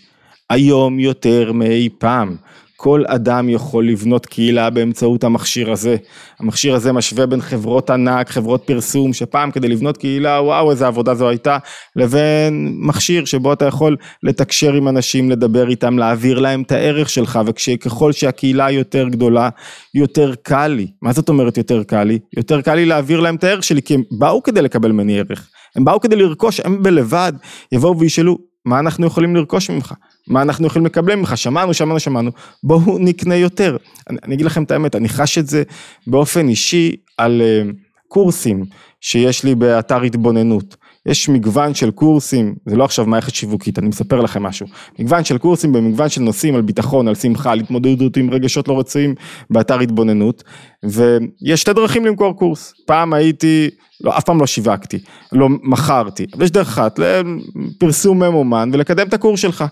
[0.51, 2.37] היום יותר מאי פעם,
[2.77, 5.97] כל אדם יכול לבנות קהילה באמצעות המכשיר הזה.
[6.41, 11.15] המכשיר הזה משווה בין חברות ענק, חברות פרסום, שפעם כדי לבנות קהילה, וואו איזה עבודה
[11.15, 11.59] זו הייתה,
[11.97, 17.41] לבין מכשיר שבו אתה יכול לתקשר עם אנשים, לדבר איתם, להעביר להם את הערך שלך,
[17.47, 19.49] וככל שהקהילה יותר גדולה,
[19.95, 20.87] יותר קל לי.
[21.03, 22.19] מה זאת אומרת יותר קל לי?
[22.37, 25.49] יותר קל לי להעביר להם את הערך שלי, כי הם באו כדי לקבל ממני ערך.
[25.77, 27.33] הם באו כדי לרכוש, הם בלבד
[27.73, 29.95] יבואו וישאלו, מה אנחנו יכולים לרכוש ממך?
[30.29, 31.37] מה אנחנו יכולים לקבל ממך?
[31.37, 32.31] שמענו, שמענו, שמענו,
[32.63, 33.77] בואו נקנה יותר.
[34.11, 35.63] אני, אני אגיד לכם את האמת, אני חש את זה
[36.07, 37.75] באופן אישי על uh,
[38.09, 38.65] קורסים
[39.01, 40.77] שיש לי באתר התבוננות.
[41.07, 44.67] יש מגוון של קורסים, זה לא עכשיו מערכת שיווקית, אני מספר לכם משהו.
[44.99, 48.79] מגוון של קורסים במגוון של נושאים על ביטחון, על שמחה, על התמודדות עם רגשות לא
[48.79, 49.15] רצויים
[49.51, 50.45] באתר התבוננות,
[50.85, 52.73] ויש שתי דרכים למכור קורס.
[52.87, 54.99] פעם הייתי, לא, אף פעם לא שיווקתי,
[55.33, 59.65] לא מכרתי, אבל יש דרך אחת, לפרסום ממומן ולקדם את הקורס שלך.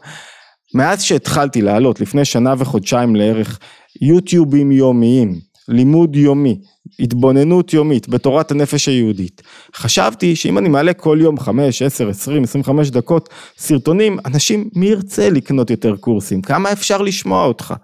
[0.74, 3.58] מאז שהתחלתי לעלות לפני שנה וחודשיים לערך
[4.02, 5.34] יוטיובים יומיים,
[5.68, 6.58] לימוד יומי,
[7.00, 9.42] התבוננות יומית בתורת הנפש היהודית.
[9.76, 15.30] חשבתי שאם אני מעלה כל יום 5, 10, 20, 25 דקות סרטונים, אנשים מי ירצה
[15.30, 16.42] לקנות יותר קורסים?
[16.42, 17.74] כמה אפשר לשמוע אותך?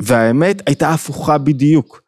[0.00, 2.02] והאמת הייתה הפוכה בדיוק.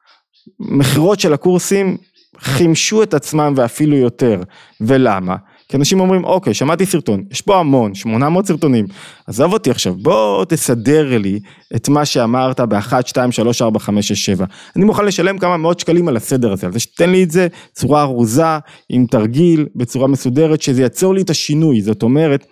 [0.61, 1.97] מכירות של הקורסים
[2.39, 4.43] חימשו את עצמם ואפילו יותר.
[4.81, 5.37] ולמה?
[5.71, 8.87] כי אנשים אומרים, אוקיי, שמעתי סרטון, יש פה המון, 800 סרטונים,
[9.27, 11.41] עזוב אותי עכשיו, בוא תסדר לי
[11.77, 14.45] את מה שאמרת ב-1, 2, 3, 4, 5, 6, 7.
[14.77, 18.03] אני מוכן לשלם כמה מאות שקלים על הסדר הזה, זה שתן לי את זה בצורה
[18.03, 22.47] ארוזה, עם תרגיל, בצורה מסודרת, שזה יצור לי את השינוי, זאת אומרת,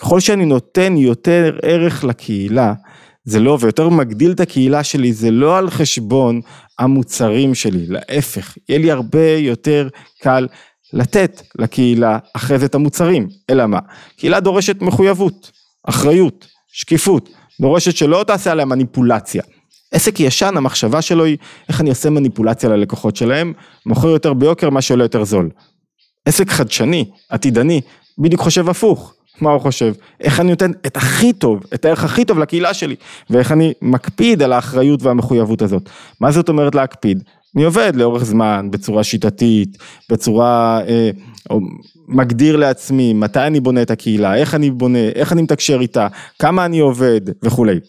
[0.00, 2.72] ככל שאני נותן יותר ערך לקהילה,
[3.24, 6.40] זה לא, ויותר מגדיל את הקהילה שלי, זה לא על חשבון
[6.78, 9.88] המוצרים שלי, להפך, יהיה לי הרבה יותר
[10.22, 10.46] קל
[10.94, 13.78] לתת לקהילה אחרי זה את המוצרים, אלא מה?
[14.16, 15.50] קהילה דורשת מחויבות,
[15.88, 17.28] אחריות, שקיפות,
[17.60, 19.42] דורשת שלא תעשה עליה מניפולציה.
[19.92, 21.36] עסק ישן, המחשבה שלו היא
[21.68, 23.52] איך אני עושה מניפולציה ללקוחות שלהם,
[23.86, 25.50] מוכר יותר ביוקר מה שעולה יותר זול.
[26.24, 27.80] עסק חדשני, עתידני,
[28.18, 29.14] בדיוק חושב הפוך.
[29.40, 29.94] מה הוא חושב?
[30.20, 32.96] איך אני נותן את הכי טוב, את הערך הכי טוב לקהילה שלי,
[33.30, 35.90] ואיך אני מקפיד על האחריות והמחויבות הזאת.
[36.20, 37.22] מה זאת אומרת להקפיד?
[37.56, 39.78] אני עובד לאורך זמן, בצורה שיטתית,
[40.10, 41.10] בצורה, אה,
[42.08, 46.64] מגדיר לעצמי מתי אני בונה את הקהילה, איך אני בונה, איך אני מתקשר איתה, כמה
[46.64, 47.80] אני עובד וכולי.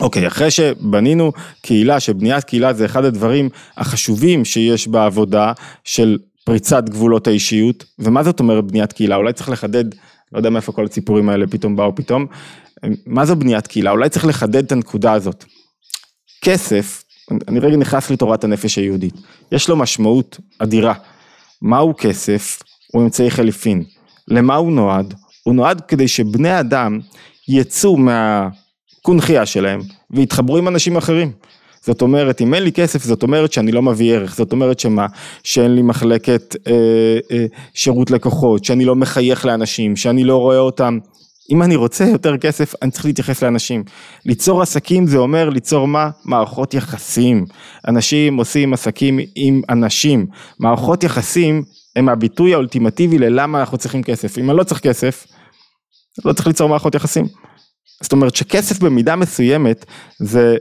[0.00, 5.52] אוקיי, אחרי שבנינו קהילה, שבניית קהילה זה אחד הדברים החשובים שיש בעבודה
[5.84, 9.16] של פריצת גבולות האישיות, ומה זאת אומרת בניית קהילה?
[9.16, 9.84] אולי צריך לחדד,
[10.32, 12.26] לא יודע מאיפה כל הציפורים האלה פתאום באו פתאום,
[13.06, 13.90] מה זו בניית קהילה?
[13.90, 15.44] אולי צריך לחדד את הנקודה הזאת.
[16.42, 17.04] כסף
[17.48, 19.14] אני רגע נכנס לתורת הנפש היהודית,
[19.52, 20.94] יש לו משמעות אדירה.
[21.62, 22.62] מהו כסף?
[22.92, 23.84] הוא אמצעי חליפין.
[24.28, 25.14] למה הוא נועד?
[25.42, 26.98] הוא נועד כדי שבני אדם
[27.48, 31.32] יצאו מהקונכייה שלהם ויתחברו עם אנשים אחרים.
[31.82, 35.06] זאת אומרת, אם אין לי כסף, זאת אומרת שאני לא מביא ערך, זאת אומרת שמה,
[35.44, 36.72] שאין לי מחלקת אה,
[37.32, 40.98] אה, שירות לקוחות, שאני לא מחייך לאנשים, שאני לא רואה אותם.
[41.50, 43.84] אם אני רוצה יותר כסף, אני צריך להתייחס לאנשים.
[44.26, 46.10] ליצור עסקים זה אומר ליצור מה?
[46.24, 47.44] מערכות יחסים.
[47.88, 50.26] אנשים עושים עסקים עם אנשים.
[50.60, 51.62] מערכות יחסים
[51.96, 54.38] הם הביטוי האולטימטיבי ללמה אנחנו צריכים כסף.
[54.38, 55.26] אם אני לא צריך כסף,
[56.24, 57.26] לא צריך ליצור מערכות יחסים.
[58.02, 59.86] זאת אומרת שכסף במידה מסוימת
[60.18, 60.56] זה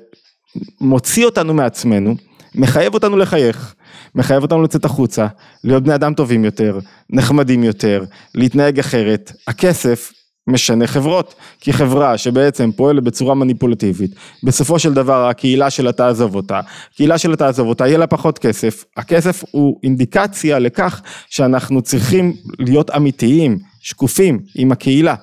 [0.82, 2.16] מוציא אותנו מעצמנו,
[2.56, 3.76] מחייב אותנו לחייך,
[4.16, 5.28] מחייב אותנו לצאת החוצה,
[5.64, 8.04] להיות בני אדם טובים יותר, נחמדים יותר,
[8.36, 9.32] להתנהג אחרת.
[9.48, 10.12] הכסף
[10.50, 14.12] משנה חברות, כי חברה שבעצם פועלת בצורה מניפולטיבית,
[14.44, 16.60] בסופו של דבר הקהילה שלה תעזוב אותה,
[16.94, 22.92] הקהילה שלה תעזוב אותה, יהיה לה פחות כסף, הכסף הוא אינדיקציה לכך שאנחנו צריכים להיות
[22.92, 25.16] אמיתיים, שקופים עם הקהילה.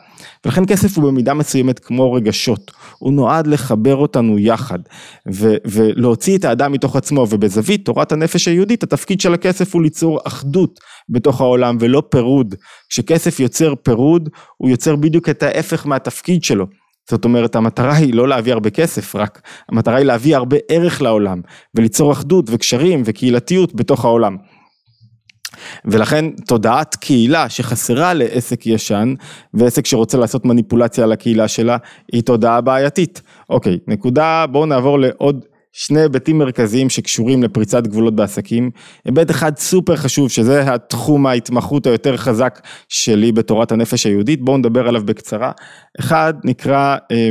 [0.45, 4.79] ולכן כסף הוא במידה מסוימת כמו רגשות, הוא נועד לחבר אותנו יחד
[5.33, 10.21] ו- ולהוציא את האדם מתוך עצמו ובזווית תורת הנפש היהודית התפקיד של הכסף הוא ליצור
[10.25, 12.55] אחדות בתוך העולם ולא פירוד,
[12.89, 16.67] כשכסף יוצר פירוד הוא יוצר בדיוק את ההפך מהתפקיד שלו.
[17.11, 21.41] זאת אומרת המטרה היא לא להביא הרבה כסף רק, המטרה היא להביא הרבה ערך לעולם
[21.75, 24.37] וליצור אחדות וקשרים וקהילתיות בתוך העולם.
[25.85, 29.15] ולכן תודעת קהילה שחסרה לעסק ישן
[29.55, 31.77] ועסק שרוצה לעשות מניפולציה על הקהילה שלה
[32.13, 33.23] היא תודעה בעייתית.
[33.51, 35.45] אוקיי, נקודה, בואו נעבור לעוד
[35.79, 38.71] שני היבטים מרכזיים שקשורים לפריצת גבולות בעסקים.
[39.05, 44.89] היבט אחד סופר חשוב שזה התחום ההתמחות היותר חזק שלי בתורת הנפש היהודית, בואו נדבר
[44.89, 45.53] עליו בקצרה.
[46.01, 47.31] אחד נקרא אה,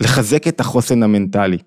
[0.00, 1.58] לחזק את החוסן המנטלי.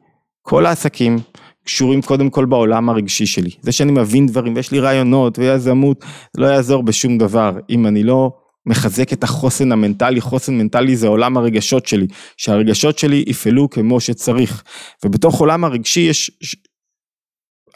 [0.41, 1.19] כל העסקים
[1.65, 3.49] קשורים קודם כל בעולם הרגשי שלי.
[3.61, 6.05] זה שאני מבין דברים ויש לי רעיונות ויזמות,
[6.37, 8.31] לא יעזור בשום דבר אם אני לא
[8.65, 14.63] מחזק את החוסן המנטלי, חוסן מנטלי זה עולם הרגשות שלי, שהרגשות שלי יפעלו כמו שצריך.
[15.05, 16.31] ובתוך עולם הרגשי יש,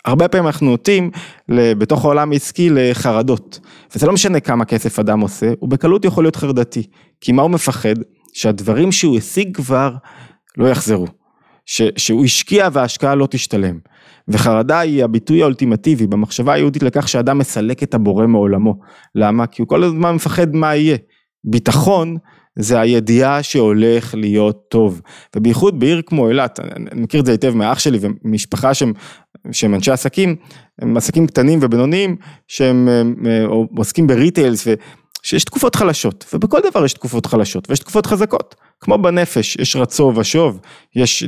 [0.05, 1.11] הרבה פעמים אנחנו נוטים
[1.49, 3.59] בתוך העולם העסקי לחרדות.
[3.95, 6.83] וזה לא משנה כמה כסף אדם עושה, הוא בקלות יכול להיות חרדתי.
[7.21, 7.95] כי מה הוא מפחד?
[8.33, 9.95] שהדברים שהוא השיג כבר
[10.57, 11.07] לא יחזרו.
[11.67, 13.77] ש, שהוא השקיע וההשקעה לא תשתלם.
[14.27, 18.79] וחרדה היא הביטוי האולטימטיבי במחשבה היהודית לכך שאדם מסלק את הבורא מעולמו.
[19.15, 19.47] למה?
[19.47, 20.97] כי הוא כל הזמן מפחד מה יהיה.
[21.43, 22.17] ביטחון
[22.59, 25.01] זה הידיעה שהולך להיות טוב.
[25.35, 28.93] ובייחוד בעיר כמו אילת, אני מכיר את זה היטב מאח שלי ומשפחה שהם,
[29.51, 30.35] שהם אנשי עסקים,
[30.81, 32.15] הם עסקים קטנים ובינוניים,
[32.47, 32.89] שהם
[33.77, 34.67] עוסקים בריטיילס,
[35.23, 38.55] שיש תקופות חלשות, ובכל דבר יש תקופות חלשות, ויש תקופות חזקות.
[38.79, 40.59] כמו בנפש, יש רצו ושוב,
[40.95, 41.23] יש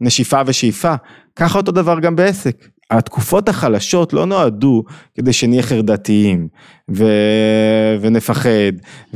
[0.00, 0.94] נשיפה ושאיפה,
[1.36, 2.68] ככה אותו דבר גם בעסק.
[2.90, 6.48] התקופות החלשות לא נועדו כדי שנהיה חרדתיים
[6.90, 7.04] ו...
[8.00, 8.72] ונפחד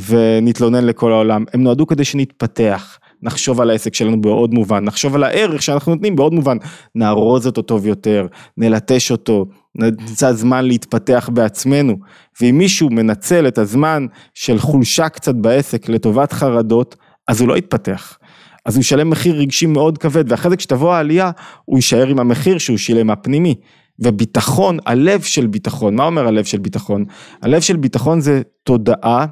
[0.08, 5.24] ונתלונן לכל העולם, הם נועדו כדי שנתפתח, נחשוב על העסק שלנו בעוד מובן, נחשוב על
[5.24, 6.56] הערך שאנחנו נותנים בעוד מובן,
[6.94, 11.96] נארוז אותו טוב יותר, נלטש אותו, נמצא זמן להתפתח בעצמנו,
[12.40, 16.96] ואם מישהו מנצל את הזמן של חולשה קצת בעסק לטובת חרדות,
[17.28, 18.18] אז הוא לא יתפתח.
[18.66, 21.30] אז הוא ישלם מחיר רגשי מאוד כבד, ואחרי זה כשתבוא העלייה,
[21.64, 23.54] הוא יישאר עם המחיר שהוא שילם הפנימי.
[23.98, 27.04] וביטחון, הלב של ביטחון, מה אומר הלב של ביטחון?
[27.42, 29.26] הלב של ביטחון זה תודעה,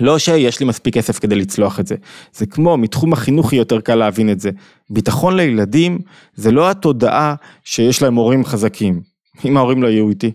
[0.00, 1.94] לא שיש לי מספיק כסף כדי לצלוח את זה,
[2.32, 4.50] זה כמו, מתחום החינוך יהיה יותר קל להבין את זה.
[4.90, 5.98] ביטחון לילדים
[6.34, 9.00] זה לא התודעה שיש להם הורים חזקים,
[9.44, 10.32] אם ההורים לא יהיו איתי,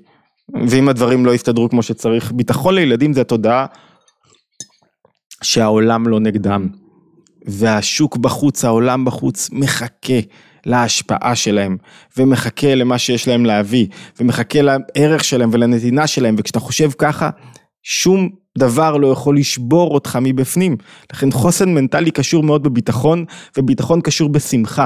[0.67, 3.65] ואם הדברים לא יסתדרו כמו שצריך, ביטחון לילדים זה התודעה
[5.43, 6.67] שהעולם לא נגדם,
[7.45, 10.19] והשוק בחוץ, העולם בחוץ, מחכה
[10.65, 11.77] להשפעה שלהם,
[12.17, 13.87] ומחכה למה שיש להם להביא,
[14.19, 17.29] ומחכה לערך שלהם ולנתינה שלהם, וכשאתה חושב ככה,
[17.83, 20.77] שום דבר לא יכול לשבור אותך מבפנים.
[21.13, 23.25] לכן חוסן מנטלי קשור מאוד בביטחון,
[23.57, 24.85] וביטחון קשור בשמחה.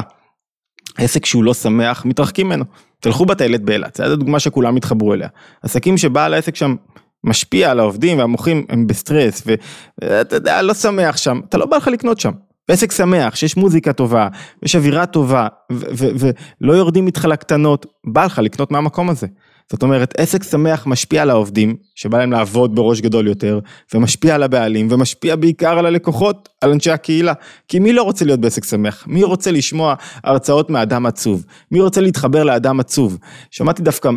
[0.98, 2.66] עסק שהוא לא שמח, מתרחקים ממנו.
[3.00, 5.28] תלכו בטיילת באילת, זו הדוגמה שכולם התחברו אליה.
[5.64, 6.76] עסקים שבעל העסק שם
[7.24, 11.88] משפיע על העובדים והמוחים הם בסטרס ואתה יודע לא שמח שם אתה לא בא לך
[11.88, 12.32] לקנות שם.
[12.68, 14.28] עסק שמח שיש מוזיקה טובה
[14.64, 19.28] יש אווירה טובה ולא יורדים איתך לקטנות בא לך לקנות מהמקום הזה.
[19.72, 23.60] זאת אומרת עסק שמח משפיע על העובדים שבא להם לעבוד בראש גדול יותר
[23.94, 27.34] ומשפיע על הבעלים ומשפיע בעיקר על הלקוחות על אנשי הקהילה.
[27.68, 29.08] כי מי לא רוצה להיות בעסק שמח?
[29.08, 31.46] מי רוצה לשמוע הרצאות מאדם עצוב?
[31.72, 33.18] מי רוצה להתחבר לאדם עצוב?
[33.52, 34.10] שמעתי דווקא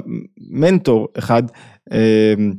[0.50, 1.42] מנטור אחד
[1.92, 2.52] אמ,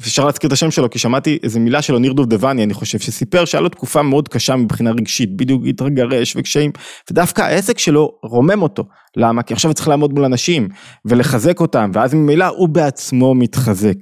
[0.00, 3.44] אפשר להזכיר את השם שלו כי שמעתי איזה מילה שלו ניר דובדבני אני חושב שסיפר
[3.44, 6.70] שהיה לו תקופה מאוד קשה מבחינה רגשית בדיוק התרגרש וקשיים
[7.10, 8.84] ודווקא העסק שלו רומם אותו.
[9.16, 9.42] למה?
[9.42, 10.68] כי עכשיו צריך לעמוד מול אנשים
[11.04, 13.96] ולחזק אותם ואז ממילא הוא בעצמו מתחזק.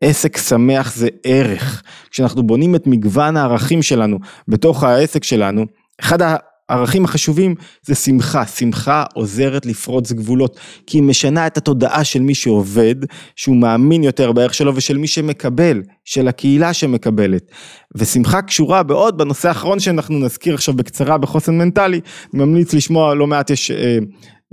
[0.00, 1.82] עסק שמח זה ערך.
[2.10, 5.66] כשאנחנו בונים את מגוון הערכים שלנו בתוך העסק שלנו
[6.00, 6.22] אחד
[6.68, 12.34] הערכים החשובים זה שמחה, שמחה עוזרת לפרוץ גבולות, כי היא משנה את התודעה של מי
[12.34, 12.94] שעובד,
[13.36, 17.50] שהוא מאמין יותר בערך שלו ושל מי שמקבל, של הקהילה שמקבלת.
[17.96, 22.00] ושמחה קשורה בעוד בנושא האחרון שאנחנו נזכיר עכשיו בקצרה בחוסן מנטלי,
[22.32, 23.98] ממליץ לשמוע לא מעט יש אה,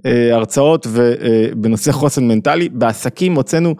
[0.06, 0.88] הרצאות
[1.56, 3.76] בנושא חוסן מנטלי, בעסקים הוצאנו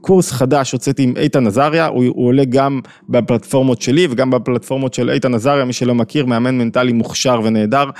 [0.00, 5.10] קורס חדש הוצאתי עם איתן עזריה, הוא, הוא עולה גם בפלטפורמות שלי וגם בפלטפורמות של
[5.10, 7.90] איתן עזריה, מי שלא מכיר, מאמן מנטלי מוכשר ונהדר.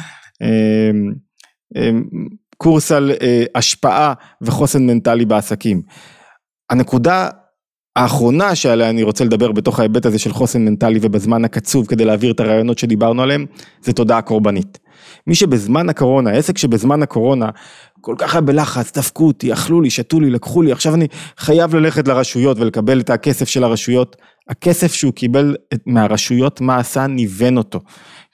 [0.43, 2.05] אמ,
[2.57, 5.83] קורס על אה, השפעה וחוסן מנטלי בעסקים.
[6.71, 7.29] הנקודה
[7.97, 12.33] האחרונה שעליה אני רוצה לדבר בתוך ההיבט הזה של חוסן מנטלי ובזמן הקצוב כדי להעביר
[12.33, 13.47] את הרעיונות שדיברנו עליהם,
[13.83, 14.79] זה תודעה קורבנית.
[15.27, 17.49] מי שבזמן הקורונה, עסק שבזמן הקורונה
[18.01, 21.07] כל כך היה בלחץ, דפקו אותי, אכלו לי, שתו לי, לקחו לי, עכשיו אני
[21.39, 24.17] חייב ללכת לרשויות ולקבל את הכסף של הרשויות.
[24.49, 27.07] הכסף שהוא קיבל מהרשויות, מה עשה?
[27.07, 27.81] ניוון אותו.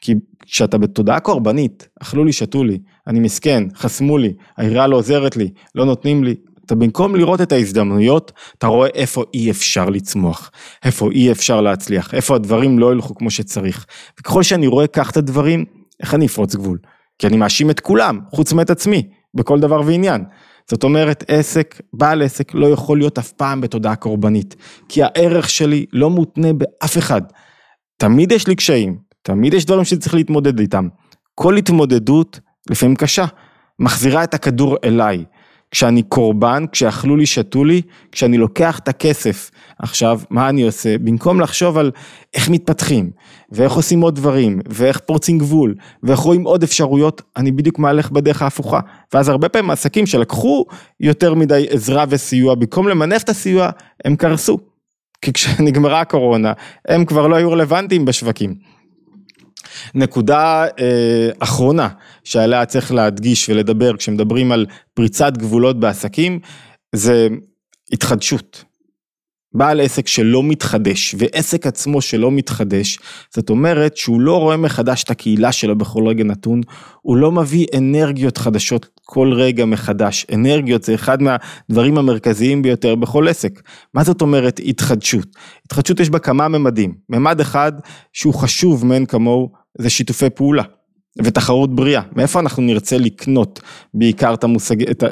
[0.01, 0.15] כי
[0.47, 5.51] כשאתה בתודעה קורבנית, אכלו לי, שתו לי, אני מסכן, חסמו לי, העירייה לא עוזרת לי,
[5.75, 6.35] לא נותנים לי,
[6.67, 10.51] אתה במקום לראות את ההזדמנויות, אתה רואה איפה אי אפשר לצמוח,
[10.85, 13.87] איפה אי אפשר להצליח, איפה הדברים לא ילכו כמו שצריך.
[14.21, 15.65] וככל שאני רואה כך את הדברים,
[16.03, 16.79] איך אני אפרוץ גבול?
[17.19, 19.09] כי אני מאשים את כולם, חוץ מאת עצמי.
[19.35, 20.25] בכל דבר ועניין.
[20.71, 24.57] זאת אומרת, עסק, בעל עסק לא יכול להיות אף פעם בתודעה קורבנית,
[24.89, 27.23] כי הערך שלי לא מותנה באף אחד.
[27.97, 30.89] תמיד יש לי קשיים, תמיד יש דברים שצריך להתמודד איתם.
[31.35, 33.25] כל התמודדות, לפעמים קשה,
[33.79, 35.25] מחזירה את הכדור אליי.
[35.73, 37.83] כשאני קורבן, כשאכלו לי, שתו לי,
[38.13, 39.51] כשאני לוקח את הכסף.
[39.79, 40.99] עכשיו, מה אני עושה?
[40.99, 41.91] במקום לחשוב על
[42.35, 43.11] איך מתפתחים,
[43.53, 48.43] ואיך עושים עוד דברים, ואיך פורצים גבול, ואיך רואים עוד אפשרויות, אני בדיוק מהלך בדרך
[48.43, 48.81] ההפוכה.
[49.15, 50.65] ואז הרבה פעמים עסקים שלקחו
[51.01, 53.71] יותר מדי עזרה וסיוע, במקום למנף את הסיוע,
[54.05, 54.59] הם קרסו.
[55.23, 56.53] כי כשנגמרה הקורונה,
[56.89, 58.55] הם כבר לא היו רלוונטיים בשווקים.
[59.95, 61.89] נקודה אה, אחרונה
[62.25, 66.41] שעליה צריך להדגיש ולדבר כשמדברים על פריצת גבולות בעסקים,
[66.95, 67.29] זה
[67.93, 68.65] התחדשות.
[69.55, 72.99] בעל עסק שלא מתחדש, ועסק עצמו שלא מתחדש,
[73.35, 76.61] זאת אומרת שהוא לא רואה מחדש את הקהילה שלו בכל רגע נתון,
[77.03, 80.27] הוא לא מביא אנרגיות חדשות כל רגע מחדש.
[80.35, 83.63] אנרגיות זה אחד מהדברים המרכזיים ביותר בכל עסק.
[83.95, 85.27] מה זאת אומרת התחדשות?
[85.67, 86.95] התחדשות יש בה כמה ממדים.
[87.09, 87.73] ממד אחד
[88.13, 90.63] שהוא חשוב מאין כמוהו, זה שיתופי פעולה.
[91.19, 93.61] ותחרות בריאה, מאיפה אנחנו נרצה לקנות
[93.95, 95.05] בעיקר את המושג, את.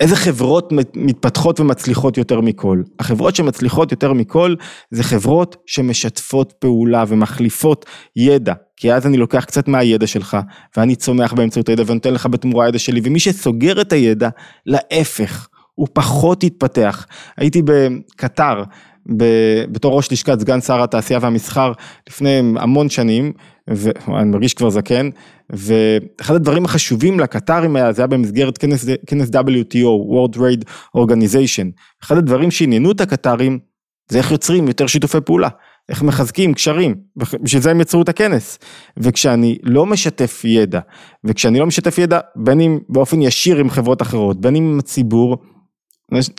[0.00, 2.82] איזה חברות מתפתחות ומצליחות יותר מכל?
[2.98, 4.54] החברות שמצליחות יותר מכל
[4.90, 10.36] זה חברות שמשתפות פעולה ומחליפות ידע, כי אז אני לוקח קצת מהידע שלך
[10.76, 14.28] ואני צומח באמצעות הידע ונותן לך בתמורה הידע שלי ומי שסוגר את הידע,
[14.66, 17.06] להפך, הוא פחות יתפתח.
[17.36, 18.62] הייתי בקטר
[19.72, 21.72] בתור ראש לשכת סגן שר התעשייה והמסחר
[22.08, 23.32] לפני המון שנים,
[23.68, 25.10] ואני מרגיש כבר זקן,
[25.52, 30.64] ואחד הדברים החשובים לקטרים היה, זה היה במסגרת כנס, כנס WTO, World Trade
[30.96, 31.66] Organization,
[32.02, 33.58] אחד הדברים שעניינו את הקטרים,
[34.08, 35.48] זה איך יוצרים יותר שיתופי פעולה,
[35.88, 38.58] איך מחזקים קשרים, בשביל זה הם יצרו את הכנס.
[38.96, 40.80] וכשאני לא משתף ידע,
[41.24, 45.36] וכשאני לא משתף ידע, בין אם באופן ישיר עם חברות אחרות, בין אם עם הציבור,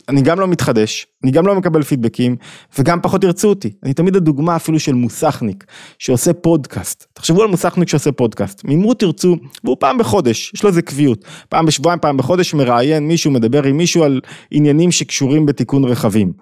[0.10, 2.36] אני גם לא מתחדש, אני גם לא מקבל פידבקים,
[2.80, 3.74] וגם פחות ירצו אותי.
[3.84, 5.64] אני תמיד הדוגמה אפילו של מוסכניק,
[6.00, 7.06] שעושה פודקאסט.
[7.14, 8.62] תחשבו על מוסכניק שעושה פודקאסט.
[8.64, 11.26] ממרו תרצו, והוא פעם בחודש, יש לו איזה קביעות.
[11.50, 16.34] פעם בשבועיים, פעם בחודש מראיין מישהו, מדבר עם מישהו על עניינים שקשורים בתיקון רכבים.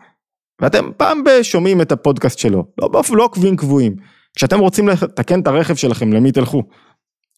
[0.61, 3.95] ואתם פעם בשומעים את הפודקאסט שלו, לא לא עוקבים קבועים.
[4.35, 6.63] כשאתם רוצים לתקן את הרכב שלכם, למי תלכו?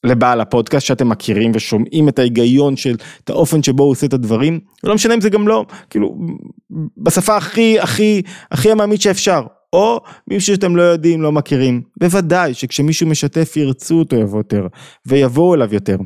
[0.03, 4.59] לבעל הפודקאסט שאתם מכירים ושומעים את ההיגיון של, את האופן שבו הוא עושה את הדברים,
[4.83, 6.15] ולא משנה אם זה גם לא, כאילו,
[6.97, 13.07] בשפה הכי, הכי, הכי עממית שאפשר, או מישהו שאתם לא יודעים, לא מכירים, בוודאי שכשמישהו
[13.07, 14.67] משתף ירצו אותו יותר,
[15.05, 15.97] ויבואו אליו יותר.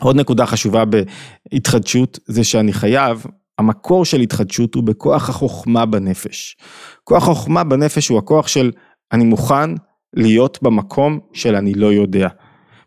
[0.00, 3.26] עוד נקודה חשובה בהתחדשות, זה שאני חייב,
[3.58, 6.56] המקור של התחדשות הוא בכוח החוכמה בנפש.
[7.04, 8.70] כוח החוכמה בנפש הוא הכוח של
[9.12, 9.70] אני מוכן
[10.14, 12.28] להיות במקום של אני לא יודע.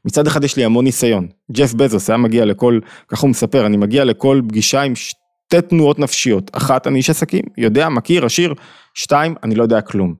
[0.05, 3.77] מצד אחד יש לי המון ניסיון, ג'ף בזוס היה מגיע לכל, כך הוא מספר, אני
[3.77, 8.53] מגיע לכל פגישה עם שתי תנועות נפשיות, אחת אני איש עסקים, יודע, מכיר, עשיר,
[8.93, 10.15] שתיים, אני לא יודע כלום.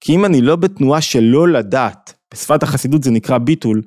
[0.00, 3.82] כי אם אני לא בתנועה של לא לדעת, בשפת החסידות זה נקרא ביטול,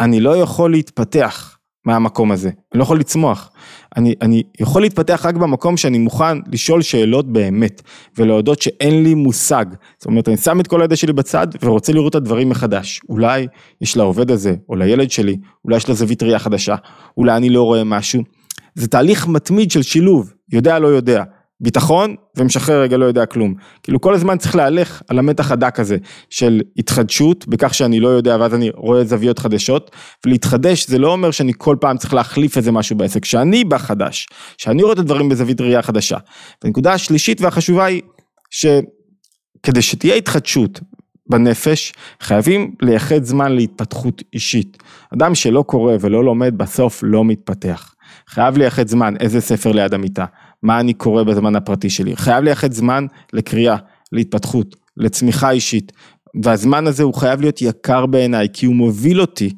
[0.00, 1.56] אני לא יכול להתפתח.
[1.84, 3.50] מהמקום הזה, אני לא יכול לצמוח.
[3.96, 7.82] אני, אני יכול להתפתח רק במקום שאני מוכן לשאול שאלות באמת,
[8.18, 9.66] ולהודות שאין לי מושג.
[9.98, 13.00] זאת אומרת, אני שם את כל הידע שלי בצד, ורוצה לראות את הדברים מחדש.
[13.08, 13.46] אולי
[13.80, 16.74] יש לעובד הזה, או לילד שלי, אולי יש לו זווית ראייה חדשה,
[17.16, 18.22] אולי אני לא רואה משהו.
[18.74, 21.24] זה תהליך מתמיד של שילוב, יודע לא יודע.
[21.60, 23.54] ביטחון ומשחרר רגע לא יודע כלום.
[23.82, 25.96] כאילו כל הזמן צריך להלך על המתח הדק הזה
[26.30, 29.90] של התחדשות בכך שאני לא יודע ואז אני רואה זוויות חדשות
[30.26, 34.28] ולהתחדש זה לא אומר שאני כל פעם צריך להחליף איזה משהו בעסק, שאני בא חדש,
[34.58, 36.18] שאני רואה את הדברים בזווית ראייה חדשה.
[36.64, 38.02] הנקודה השלישית והחשובה היא
[38.50, 40.80] שכדי שתהיה התחדשות
[41.30, 44.82] בנפש, חייבים לייחד זמן להתפתחות אישית.
[45.14, 47.94] אדם שלא קורא ולא לומד בסוף לא מתפתח.
[48.28, 50.24] חייב לייחד זמן, איזה ספר ליד המיטה,
[50.62, 53.76] מה אני קורא בזמן הפרטי שלי, חייב לייחד זמן לקריאה,
[54.12, 55.92] להתפתחות, לצמיחה אישית,
[56.42, 59.50] והזמן הזה הוא חייב להיות יקר בעיניי, כי הוא מוביל אותי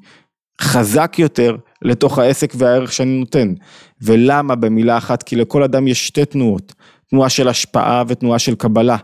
[0.61, 3.55] חזק יותר לתוך העסק והערך שאני נותן.
[4.03, 5.23] ולמה במילה אחת?
[5.23, 6.75] כי לכל אדם יש שתי תנועות,
[7.11, 8.97] תנועה של השפעה ותנועה של קבלה.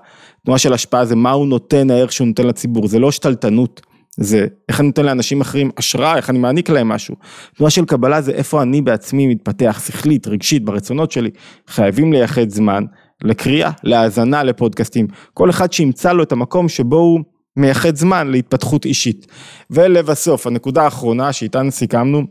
[0.44, 3.80] תנועה של השפעה זה מה הוא נותן, הערך שהוא נותן לציבור, זה לא שתלטנות,
[4.16, 7.14] זה איך אני נותן לאנשים אחרים השראה, איך אני מעניק להם משהו.
[7.54, 11.30] תנועה של קבלה זה איפה אני בעצמי מתפתח שכלית, רגשית, ברצונות שלי.
[11.66, 12.84] חייבים לייחד זמן
[13.24, 15.06] לקריאה, להאזנה לפודקאסטים.
[15.34, 17.20] כל אחד שימצא לו את המקום שבו הוא
[17.56, 19.26] מייחד זמן להתפתחות אישית.
[19.70, 22.22] ולבסוף, הנקודה האחרונה שאיתן סיכמנו,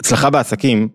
[0.00, 0.88] הצלחה בעסקים,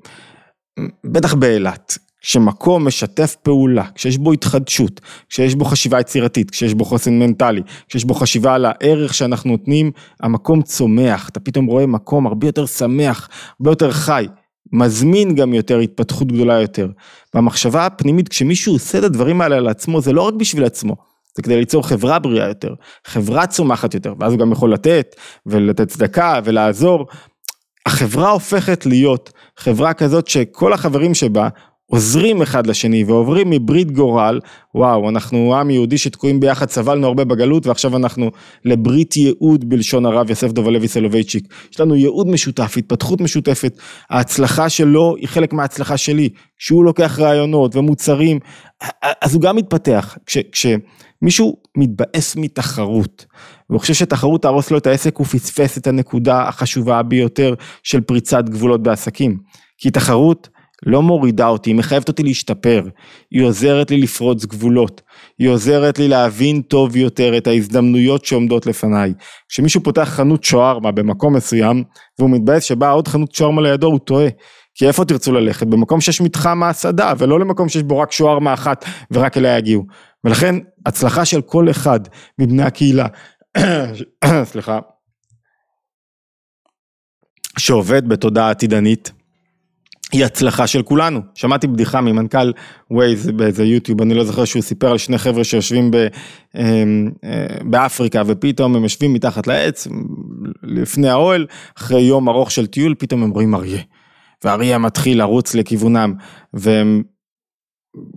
[1.03, 7.19] בטח באילת, כשמקום משתף פעולה, כשיש בו התחדשות, כשיש בו חשיבה יצירתית, כשיש בו חוסן
[7.19, 12.47] מנטלי, כשיש בו חשיבה על הערך שאנחנו נותנים, המקום צומח, אתה פתאום רואה מקום הרבה
[12.47, 14.27] יותר שמח, הרבה יותר חי,
[14.73, 16.89] מזמין גם יותר התפתחות גדולה יותר.
[17.35, 20.95] במחשבה הפנימית, כשמישהו עושה את הדברים האלה על עצמו, זה לא רק בשביל עצמו,
[21.35, 22.73] זה כדי ליצור חברה בריאה יותר,
[23.07, 25.15] חברה צומחת יותר, ואז הוא גם יכול לתת,
[25.45, 27.07] ולתת צדקה, ולעזור.
[27.85, 31.49] החברה הופכת להיות חברה כזאת שכל החברים שבה
[31.91, 34.39] עוזרים אחד לשני ועוברים מברית גורל,
[34.75, 38.31] וואו, אנחנו עם יהודי שתקועים ביחד, סבלנו הרבה בגלות ועכשיו אנחנו
[38.65, 41.53] לברית ייעוד בלשון הרב יוסף דובלוי סולובייצ'יק.
[41.73, 43.77] יש לנו ייעוד משותף, התפתחות משותפת,
[44.09, 48.39] ההצלחה שלו היא חלק מההצלחה שלי, כשהוא לוקח רעיונות ומוצרים,
[49.21, 50.17] אז הוא גם מתפתח.
[50.25, 53.25] כש, כשמישהו מתבאס מתחרות,
[53.69, 58.49] והוא חושב שתחרות תהרוס לו את העסק, הוא פספס את הנקודה החשובה ביותר של פריצת
[58.49, 59.37] גבולות בעסקים.
[59.77, 60.49] כי תחרות
[60.85, 62.83] לא מורידה אותי, היא מחייבת אותי להשתפר,
[63.31, 65.01] היא עוזרת לי לפרוץ גבולות,
[65.39, 69.13] היא עוזרת לי להבין טוב יותר את ההזדמנויות שעומדות לפניי.
[69.49, 71.83] כשמישהו פותח חנות שווארמה במקום מסוים,
[72.19, 74.27] והוא מתבאס שבאה עוד חנות שווארמה לידו, הוא טועה.
[74.75, 75.67] כי איפה תרצו ללכת?
[75.67, 79.85] במקום שיש מתחם ההסעדה, ולא למקום שיש בו רק שווארמה אחת ורק אליה יגיעו.
[80.23, 80.55] ולכן,
[80.85, 81.99] הצלחה של כל אחד
[82.39, 83.07] מבני הקהילה,
[84.43, 84.79] סליחה,
[87.57, 89.11] שעובד בתודעה עתידנית,
[90.11, 91.19] היא הצלחה של כולנו.
[91.35, 92.51] שמעתי בדיחה ממנכ"ל
[92.91, 96.07] ווייז באיזה יוטיוב, אני לא זוכר שהוא סיפר על שני חבר'ה שיושבים ב,
[96.55, 99.87] אמ, אה, באפריקה ופתאום הם יושבים מתחת לעץ
[100.63, 101.45] לפני האוהל,
[101.77, 103.81] אחרי יום ארוך של טיול, פתאום הם רואים אריה.
[104.43, 106.13] ואריה מתחיל לרוץ לכיוונם,
[106.53, 107.03] והם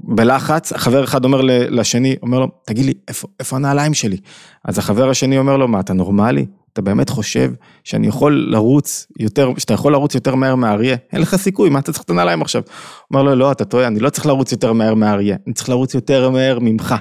[0.05, 1.41] בלחץ, חבר אחד אומר
[1.71, 4.17] לשני, אומר לו, תגיד לי, איפה, איפה הנעליים שלי?
[4.65, 6.47] אז החבר השני אומר לו, מה, אתה נורמלי?
[6.75, 7.53] אתה באמת חושב
[7.85, 10.97] שאני יכול לרוץ יותר, שאתה יכול לרוץ יותר מהר מהאריה?
[11.13, 12.63] אין לך סיכוי, מה אתה צריך את הנעליים עכשיו?
[13.11, 15.95] אומר לו, לא, אתה טועה, אני לא צריך לרוץ יותר מהר מהאריה, אני צריך לרוץ
[15.95, 16.95] יותר מהר ממך.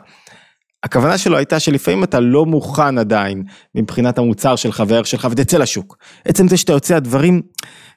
[0.84, 3.44] הכוונה שלו הייתה שלפעמים אתה לא מוכן עדיין
[3.76, 5.98] מבחינת המוצר שלך והערך שלך ותצא לשוק.
[6.26, 7.42] עצם זה שאתה יוצא הדברים,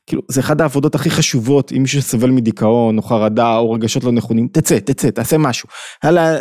[0.06, 4.12] כאילו זה אחד העבודות הכי חשובות אם מישהו סובל מדיכאון או חרדה או רגשות לא
[4.12, 5.68] נכונים, תצא, תצא, תעשה משהו.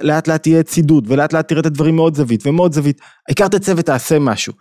[0.02, 3.74] לאט לאט תהיה צידוד ולאט לאט תראה את הדברים מאוד זווית ומאוד זווית, העיקר תצא
[3.78, 4.54] ותעשה משהו.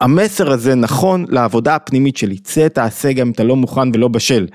[0.00, 4.46] המסר הזה נכון לעבודה הפנימית שלי, צא תעשה גם אם אתה לא מוכן ולא בשל.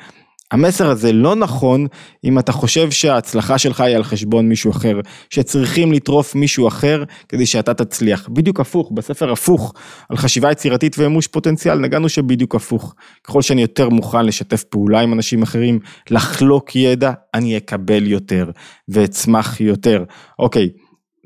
[0.51, 1.87] המסר הזה לא נכון
[2.23, 7.45] אם אתה חושב שההצלחה שלך היא על חשבון מישהו אחר, שצריכים לטרוף מישהו אחר כדי
[7.45, 8.29] שאתה תצליח.
[8.29, 9.73] בדיוק הפוך, בספר הפוך,
[10.09, 12.95] על חשיבה יצירתית ומימוש פוטנציאל, נגענו שבדיוק הפוך.
[13.23, 15.79] ככל שאני יותר מוכן לשתף פעולה עם אנשים אחרים,
[16.09, 18.51] לחלוק ידע, אני אקבל יותר
[18.89, 20.03] ואצמח יותר.
[20.39, 20.69] אוקיי.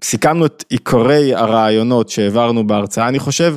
[0.03, 3.55] סיכמנו את עיקרי הרעיונות שהעברנו בהרצאה, אני חושב,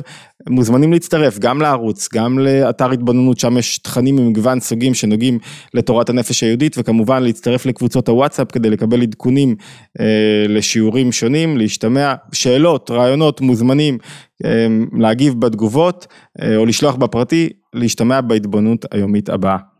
[0.49, 5.39] מוזמנים להצטרף גם לערוץ, גם לאתר התבוננות, שם יש תכנים ממגוון סוגים שנוגעים
[5.73, 9.55] לתורת הנפש היהודית, וכמובן להצטרף לקבוצות הוואטסאפ כדי לקבל עדכונים
[9.99, 10.05] אה,
[10.49, 13.97] לשיעורים שונים, להשתמע, שאלות, רעיונות, מוזמנים
[14.45, 14.67] אה,
[14.97, 16.07] להגיב בתגובות,
[16.41, 19.76] אה, או לשלוח בפרטי, להשתמע בהתבוננות היומית הבאה.